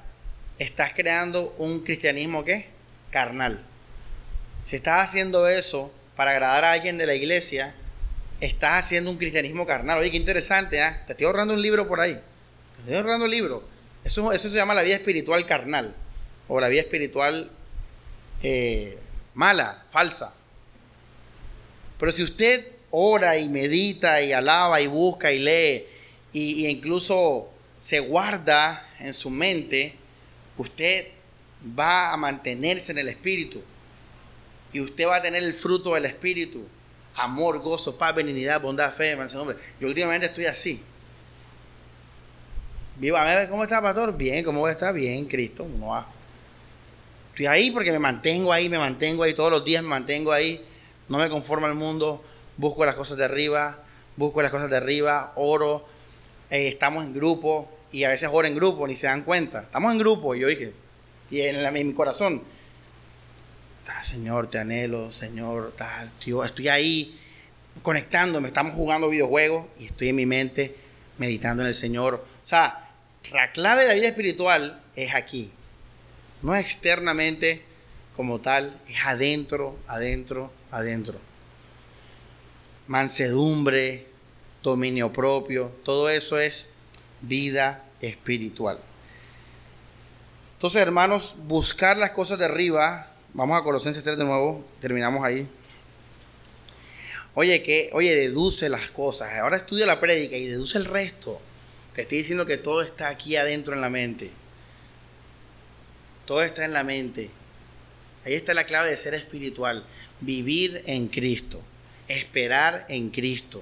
[0.58, 2.68] estás creando un cristianismo que
[3.10, 3.64] carnal.
[4.66, 7.74] Si estás haciendo eso para agradar a alguien de la iglesia,
[8.42, 10.00] estás haciendo un cristianismo carnal.
[10.00, 11.04] Oye, qué interesante, ¿ah?
[11.06, 12.14] Te estoy ahorrando un libro por ahí.
[12.14, 13.64] Te estoy ahorrando un libro.
[14.04, 15.96] Eso, eso se llama la vida espiritual carnal.
[16.48, 17.52] O la vida espiritual
[18.44, 18.98] eh,
[19.34, 20.36] mala, falsa.
[22.00, 25.86] Pero si usted ora y medita y alaba y busca y lee
[26.34, 29.94] y, incluso se guarda en su mente,
[30.58, 31.08] usted
[31.78, 33.62] va a mantenerse en el espíritu.
[34.74, 36.66] Y usted va a tener el fruto del espíritu
[37.20, 39.58] amor, gozo, paz, benignidad, bondad, fe, nombre.
[39.80, 40.82] Yo últimamente estoy así.
[42.98, 44.18] Viva, ¿cómo está, pastor?
[44.18, 44.92] Bien, ¿cómo está?
[44.92, 45.68] Bien, Cristo.
[45.78, 46.06] No
[47.30, 50.62] Estoy ahí porque me mantengo ahí, me mantengo ahí, todos los días me mantengo ahí.
[51.10, 52.24] No me conformo al mundo,
[52.58, 53.80] busco las cosas de arriba,
[54.16, 55.86] busco las cosas de arriba, oro.
[56.50, 59.62] Eh, estamos en grupo y a veces oro en grupo, ni se dan cuenta.
[59.62, 60.74] Estamos en grupo, y yo dije,
[61.32, 62.44] y en, mi corazón,
[64.02, 67.20] Señor, te anhelo, Señor, tal, tío, estoy ahí
[67.82, 70.76] conectándome, estamos jugando videojuegos y estoy en mi mente
[71.18, 72.26] meditando en el Señor.
[72.44, 72.90] O sea,
[73.32, 75.52] la clave de la vida espiritual es aquí,
[76.42, 77.62] no externamente
[78.16, 81.18] como tal, es adentro, adentro, adentro.
[82.88, 84.08] Mansedumbre,
[84.64, 86.70] dominio propio, todo eso es
[87.22, 88.80] vida espiritual.
[90.56, 95.48] Entonces, hermanos, buscar las cosas de arriba Vamos a Colosenses 3 de nuevo, terminamos ahí.
[97.36, 99.34] Oye, que, oye, deduce las cosas.
[99.36, 101.40] Ahora estudia la prédica y deduce el resto.
[101.94, 104.32] Te estoy diciendo que todo está aquí adentro en la mente.
[106.26, 107.30] Todo está en la mente.
[108.26, 109.86] Ahí está la clave de ser espiritual.
[110.22, 111.62] Vivir en Cristo.
[112.08, 113.62] Esperar en Cristo.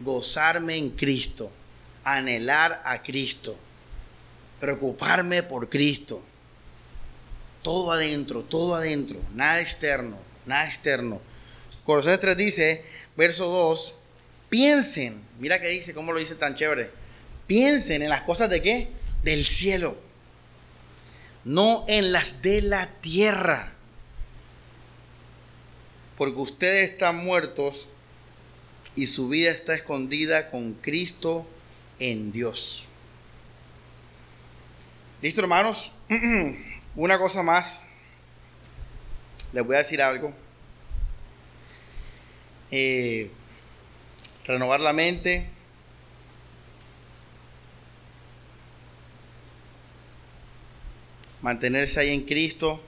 [0.00, 1.50] Gozarme en Cristo.
[2.04, 3.56] Anhelar a Cristo.
[4.60, 6.22] Preocuparme por Cristo
[7.62, 11.20] todo adentro, todo adentro, nada externo, nada externo.
[11.84, 12.84] Colosenses 3 dice,
[13.16, 13.94] verso 2,
[14.48, 16.90] piensen, mira que dice, cómo lo dice tan chévere,
[17.46, 18.88] piensen en las cosas de qué?
[19.22, 19.96] Del cielo,
[21.44, 23.71] no en las de la tierra.
[26.16, 27.88] Porque ustedes están muertos
[28.96, 31.46] y su vida está escondida con Cristo
[31.98, 32.84] en Dios.
[35.22, 35.90] ¿Listo, hermanos?
[36.96, 37.84] Una cosa más,
[39.52, 40.32] les voy a decir algo.
[42.70, 43.30] Eh,
[44.44, 45.46] renovar la mente.
[51.40, 52.80] Mantenerse ahí en Cristo.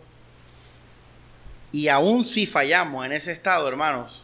[1.75, 4.23] Y aún si fallamos en ese estado, hermanos,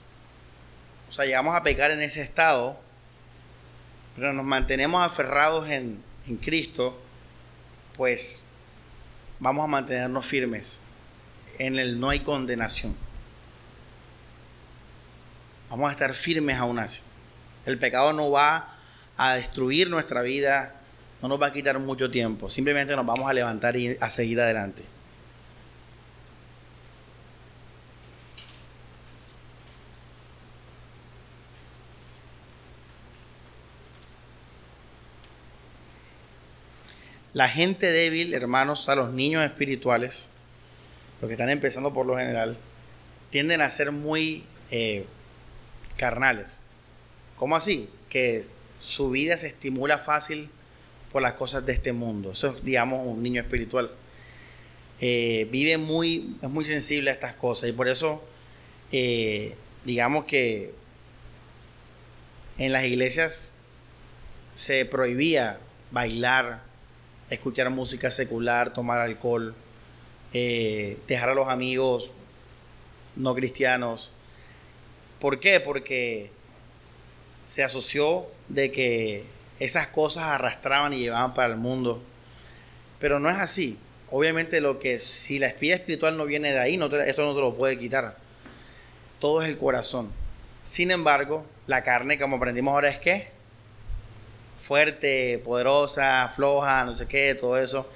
[1.10, 2.78] o sea, llegamos a pecar en ese estado,
[4.14, 6.96] pero nos mantenemos aferrados en, en Cristo,
[7.96, 8.44] pues
[9.40, 10.78] vamos a mantenernos firmes.
[11.58, 12.94] En el no hay condenación.
[15.70, 17.02] Vamos a estar firmes aún así.
[17.66, 18.76] El pecado no va
[19.16, 20.76] a destruir nuestra vida,
[21.20, 22.48] no nos va a quitar mucho tiempo.
[22.48, 24.84] Simplemente nos vamos a levantar y a seguir adelante.
[37.32, 40.28] La gente débil, hermanos, a los niños espirituales,
[41.20, 42.56] los que están empezando por lo general,
[43.30, 45.04] tienden a ser muy eh,
[45.96, 46.60] carnales.
[47.36, 47.88] ¿Cómo así?
[48.08, 48.42] Que
[48.82, 50.50] su vida se estimula fácil
[51.12, 52.32] por las cosas de este mundo.
[52.32, 53.90] Eso es, digamos, un niño espiritual.
[55.00, 58.22] Eh, vive muy, es muy sensible a estas cosas y por eso,
[58.92, 59.54] eh,
[59.84, 60.74] digamos que
[62.58, 63.52] en las iglesias
[64.54, 65.58] se prohibía
[65.90, 66.62] bailar,
[67.30, 69.54] escuchar música secular, tomar alcohol,
[70.32, 72.10] eh, dejar a los amigos
[73.16, 74.10] no cristianos.
[75.18, 75.60] ¿Por qué?
[75.60, 76.30] Porque
[77.46, 79.24] se asoció de que
[79.58, 82.02] esas cosas arrastraban y llevaban para el mundo.
[82.98, 83.78] Pero no es así.
[84.10, 86.74] Obviamente lo que si la espía espiritual no viene de ahí,
[87.06, 88.16] esto no te lo puede quitar.
[89.20, 90.10] Todo es el corazón.
[90.62, 93.28] Sin embargo, la carne, como aprendimos ahora, es que
[94.62, 97.90] fuerte, poderosa, floja, no sé qué, todo eso.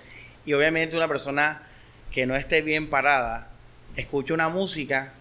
[0.47, 1.63] Y obviamente una persona
[2.11, 3.49] que no esté bien parada,
[3.97, 5.13] escucha una música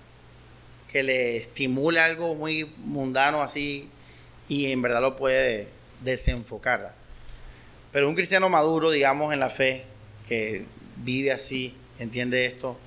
[0.88, 3.90] que le estimule algo muy mundano así
[4.48, 5.68] y en verdad lo puede
[6.02, 6.94] desenfocar.
[7.92, 9.86] Pero un cristiano maduro, digamos, en la fe,
[10.28, 10.66] que
[10.98, 12.78] vive así, entiende esto,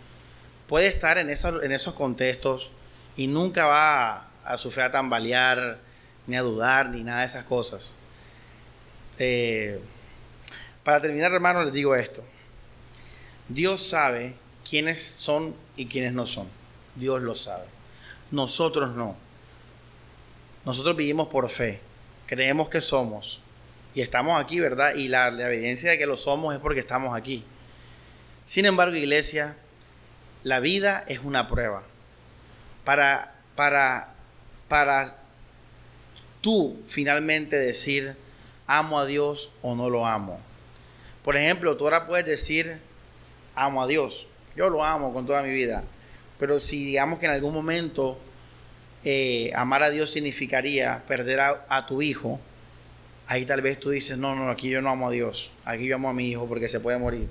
[0.67, 2.71] puede estar en, esos contextos
[3.17, 5.79] y nunca va a, su fe a tambalear,
[6.27, 7.93] ni a dudar, ni nada de esas cosas.
[9.19, 9.81] Eh,
[10.85, 12.23] para terminar, hermanos, les digo esto.
[13.49, 14.35] Dios sabe
[14.69, 16.49] quiénes son y quiénes no son.
[16.95, 17.67] Dios lo sabe.
[18.31, 19.17] Nosotros no.
[20.64, 21.81] Nosotros vivimos por fe.
[22.27, 23.41] Creemos que somos.
[23.95, 24.95] Y estamos aquí, ¿verdad?
[24.95, 27.45] Y la, la evidencia de que lo somos es porque estamos aquí.
[28.45, 29.57] Sin embargo, iglesia,
[30.43, 31.83] la vida es una prueba.
[32.85, 34.14] Para, para,
[34.69, 35.17] para
[36.41, 38.17] tú finalmente decir,
[38.67, 40.41] amo a Dios o no lo amo.
[41.25, 42.79] Por ejemplo, tú ahora puedes decir,
[43.55, 44.27] amo a Dios.
[44.55, 45.85] Yo lo amo con toda mi vida.
[46.39, 48.19] Pero si digamos que en algún momento
[49.05, 52.41] eh, amar a Dios significaría perder a, a, tu hijo,
[53.27, 55.97] ahí tal vez tú dices, no, no, aquí yo no amo a Dios, aquí yo
[55.97, 57.29] amo a mi hijo porque se puede morir.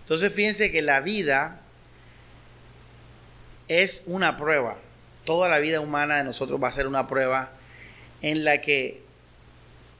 [0.00, 1.60] Entonces fíjense que la vida
[3.68, 4.76] es una prueba.
[5.24, 7.52] Toda la vida humana de nosotros va a ser una prueba
[8.20, 9.02] en la que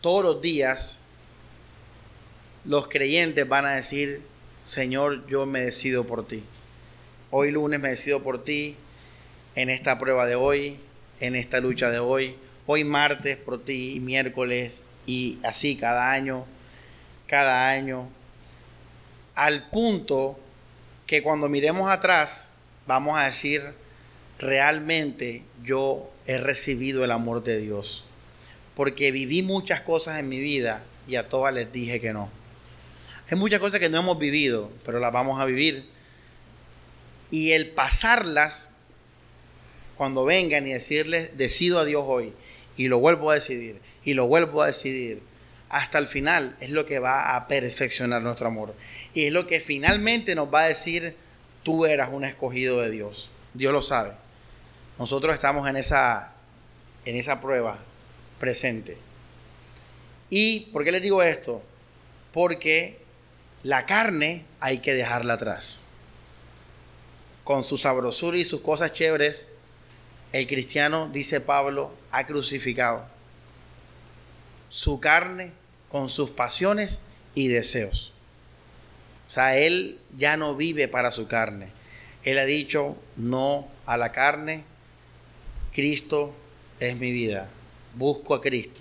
[0.02, 1.00] todos los días
[2.66, 4.20] los creyentes van a decir,
[4.62, 6.44] Señor, yo me decido por ti.
[7.30, 8.76] Hoy lunes me decido por ti,
[9.54, 10.78] en esta prueba de hoy,
[11.20, 12.36] en esta lucha de hoy,
[12.66, 16.44] hoy martes por ti, y miércoles, y así cada año,
[17.26, 18.08] cada año
[19.34, 20.38] al punto
[21.06, 22.52] que cuando miremos atrás
[22.86, 23.62] vamos a decir,
[24.38, 28.04] realmente yo he recibido el amor de Dios.
[28.82, 32.28] Porque viví muchas cosas en mi vida y a todas les dije que no.
[33.30, 35.88] Hay muchas cosas que no hemos vivido, pero las vamos a vivir.
[37.30, 38.74] Y el pasarlas,
[39.96, 42.32] cuando vengan y decirles, decido a Dios hoy,
[42.76, 45.22] y lo vuelvo a decidir, y lo vuelvo a decidir,
[45.68, 48.74] hasta el final es lo que va a perfeccionar nuestro amor.
[49.14, 51.14] Y es lo que finalmente nos va a decir,
[51.62, 53.30] tú eras un escogido de Dios.
[53.54, 54.10] Dios lo sabe.
[54.98, 56.32] Nosotros estamos en esa,
[57.04, 57.78] en esa prueba
[58.42, 58.96] presente.
[60.28, 61.62] ¿Y por qué les digo esto?
[62.32, 62.98] Porque
[63.62, 65.84] la carne hay que dejarla atrás.
[67.44, 69.46] Con su sabrosura y sus cosas chéveres,
[70.32, 73.04] el cristiano, dice Pablo, ha crucificado
[74.70, 75.52] su carne
[75.88, 77.04] con sus pasiones
[77.36, 78.12] y deseos.
[79.28, 81.68] O sea, Él ya no vive para su carne.
[82.24, 84.64] Él ha dicho no a la carne.
[85.72, 86.34] Cristo
[86.80, 87.48] es mi vida.
[87.94, 88.80] Busco a Cristo.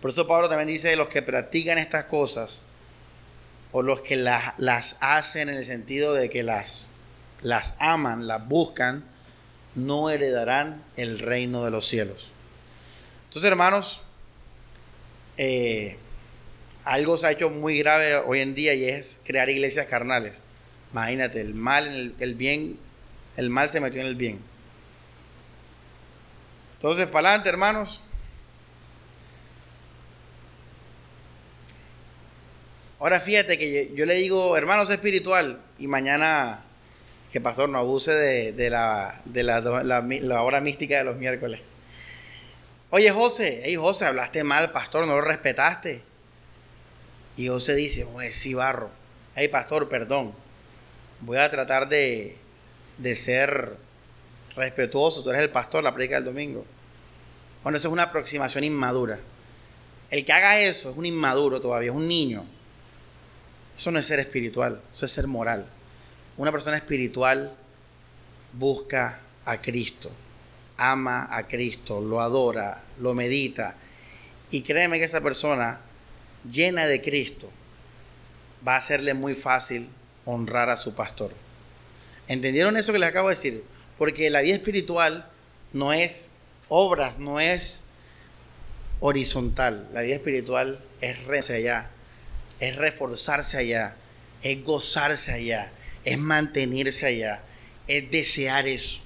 [0.00, 2.62] Por eso Pablo también dice, los que practican estas cosas,
[3.72, 6.88] o los que las, las hacen en el sentido de que las,
[7.42, 9.04] las aman, las buscan,
[9.74, 12.26] no heredarán el reino de los cielos.
[13.28, 14.02] Entonces, hermanos,
[15.36, 15.96] eh,
[16.84, 20.42] algo se ha hecho muy grave hoy en día y es crear iglesias carnales.
[20.92, 22.78] Imagínate, el mal en el, bien,
[23.36, 24.40] el mal se metió en el bien.
[26.80, 28.00] Entonces, para adelante, hermanos.
[32.98, 36.62] Ahora fíjate que yo, le digo, hermanos espiritual, y mañana
[37.30, 41.60] que pastor no abuse de, la, de la, la, hora mística de los miércoles.
[42.88, 46.00] Oye, José, hey José, hablaste mal, pastor, no lo respetaste.
[47.36, 48.88] Y José dice, oye, sí, barro.
[49.34, 50.32] Hey, pastor, perdón.
[51.20, 52.38] Voy a tratar de,
[52.96, 53.76] de ser
[54.56, 55.22] respetuoso.
[55.22, 56.64] Tú eres el pastor, la predica del domingo.
[57.62, 59.18] Bueno, eso es una aproximación inmadura.
[60.10, 62.44] El que haga eso es un inmaduro todavía, es un niño.
[63.76, 65.66] Eso no es ser espiritual, eso es ser moral.
[66.36, 67.54] Una persona espiritual
[68.52, 70.10] busca a Cristo,
[70.76, 73.76] ama a Cristo, lo adora, lo medita.
[74.50, 75.80] Y créeme que esa persona
[76.50, 77.50] llena de Cristo
[78.66, 79.88] va a serle muy fácil
[80.24, 81.32] honrar a su pastor.
[82.28, 83.64] ¿Entendieron eso que les acabo de decir?
[84.00, 85.26] Porque la vida espiritual
[85.74, 86.30] no es
[86.70, 87.84] obras, no es
[88.98, 89.90] horizontal.
[89.92, 91.90] La vida espiritual es rece allá,
[92.60, 93.96] es reforzarse allá,
[94.42, 95.70] es gozarse allá,
[96.02, 97.42] es mantenerse allá,
[97.86, 99.00] es desear eso.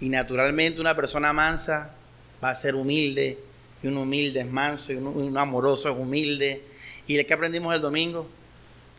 [0.00, 1.94] Y naturalmente una persona mansa
[2.42, 3.38] va a ser humilde,
[3.82, 6.62] y un humilde es manso, y un, amoroso es humilde.
[7.06, 8.26] ¿Y que aprendimos el domingo?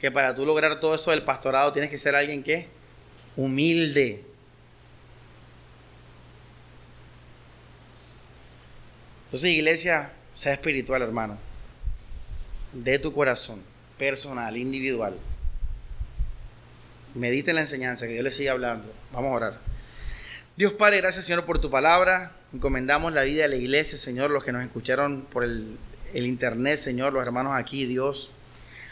[0.03, 2.67] Que para tú lograr todo eso del pastorado tienes que ser alguien que
[3.37, 4.21] humilde.
[9.27, 11.37] Entonces, iglesia, sea espiritual, hermano.
[12.73, 13.61] De tu corazón,
[13.97, 15.15] personal, individual.
[17.15, 18.91] Medite en la enseñanza, que Dios le siga hablando.
[19.13, 19.59] Vamos a orar.
[20.57, 22.33] Dios Padre, gracias Señor por tu palabra.
[22.53, 25.77] Encomendamos la vida de la iglesia, Señor, los que nos escucharon por el,
[26.13, 28.33] el internet, Señor, los hermanos aquí, Dios.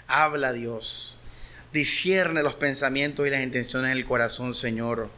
[0.07, 1.17] Habla, Dios.
[1.73, 5.09] Discierne los pensamientos y las intenciones del corazón, Señor.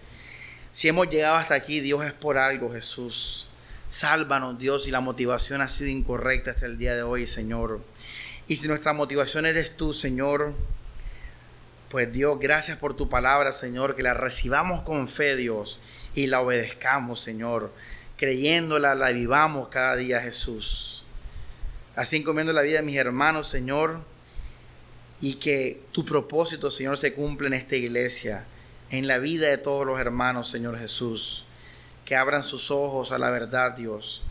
[0.71, 3.47] Si hemos llegado hasta aquí, Dios es por algo, Jesús.
[3.89, 7.79] Sálvanos, Dios, si la motivación ha sido incorrecta hasta el día de hoy, Señor.
[8.47, 10.53] Y si nuestra motivación eres tú, Señor,
[11.89, 15.79] pues Dios, gracias por tu palabra, Señor, que la recibamos con fe, Dios,
[16.15, 17.71] y la obedezcamos, Señor.
[18.17, 21.03] Creyéndola, la vivamos cada día, Jesús.
[21.95, 23.99] Así encomiendo la vida de mis hermanos, Señor,
[25.24, 28.45] y que tu propósito, Señor, se cumpla en esta iglesia,
[28.91, 31.45] en la vida de todos los hermanos, Señor Jesús
[32.05, 34.21] que abran sus ojos a la verdad, Dios.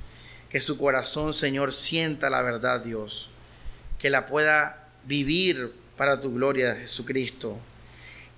[0.51, 3.31] Que su corazón, Señor, sienta la verdad, Dios.
[3.99, 7.57] Que la pueda vivir para tu gloria, Jesucristo.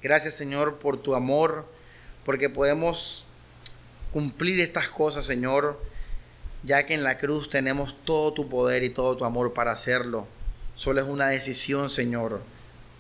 [0.03, 1.67] Gracias, Señor, por tu amor,
[2.25, 3.25] porque podemos
[4.13, 5.81] cumplir estas cosas, Señor,
[6.63, 10.27] ya que en la cruz tenemos todo tu poder y todo tu amor para hacerlo.
[10.75, 12.43] Solo es una decisión, Señor,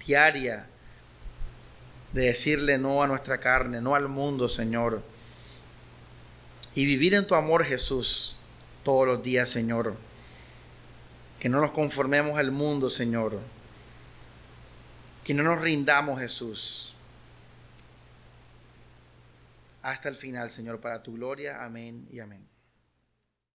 [0.06, 0.66] diaria,
[2.12, 5.02] de decirle no a nuestra carne, no al mundo, Señor
[6.74, 8.36] y vivir en tu amor, Jesús,
[8.82, 9.94] todos los días, Señor.
[11.38, 13.38] Que no nos conformemos al mundo, Señor.
[15.22, 16.94] Que no nos rindamos, Jesús.
[19.82, 21.62] Hasta el final, Señor, para tu gloria.
[21.62, 22.53] Amén y amén.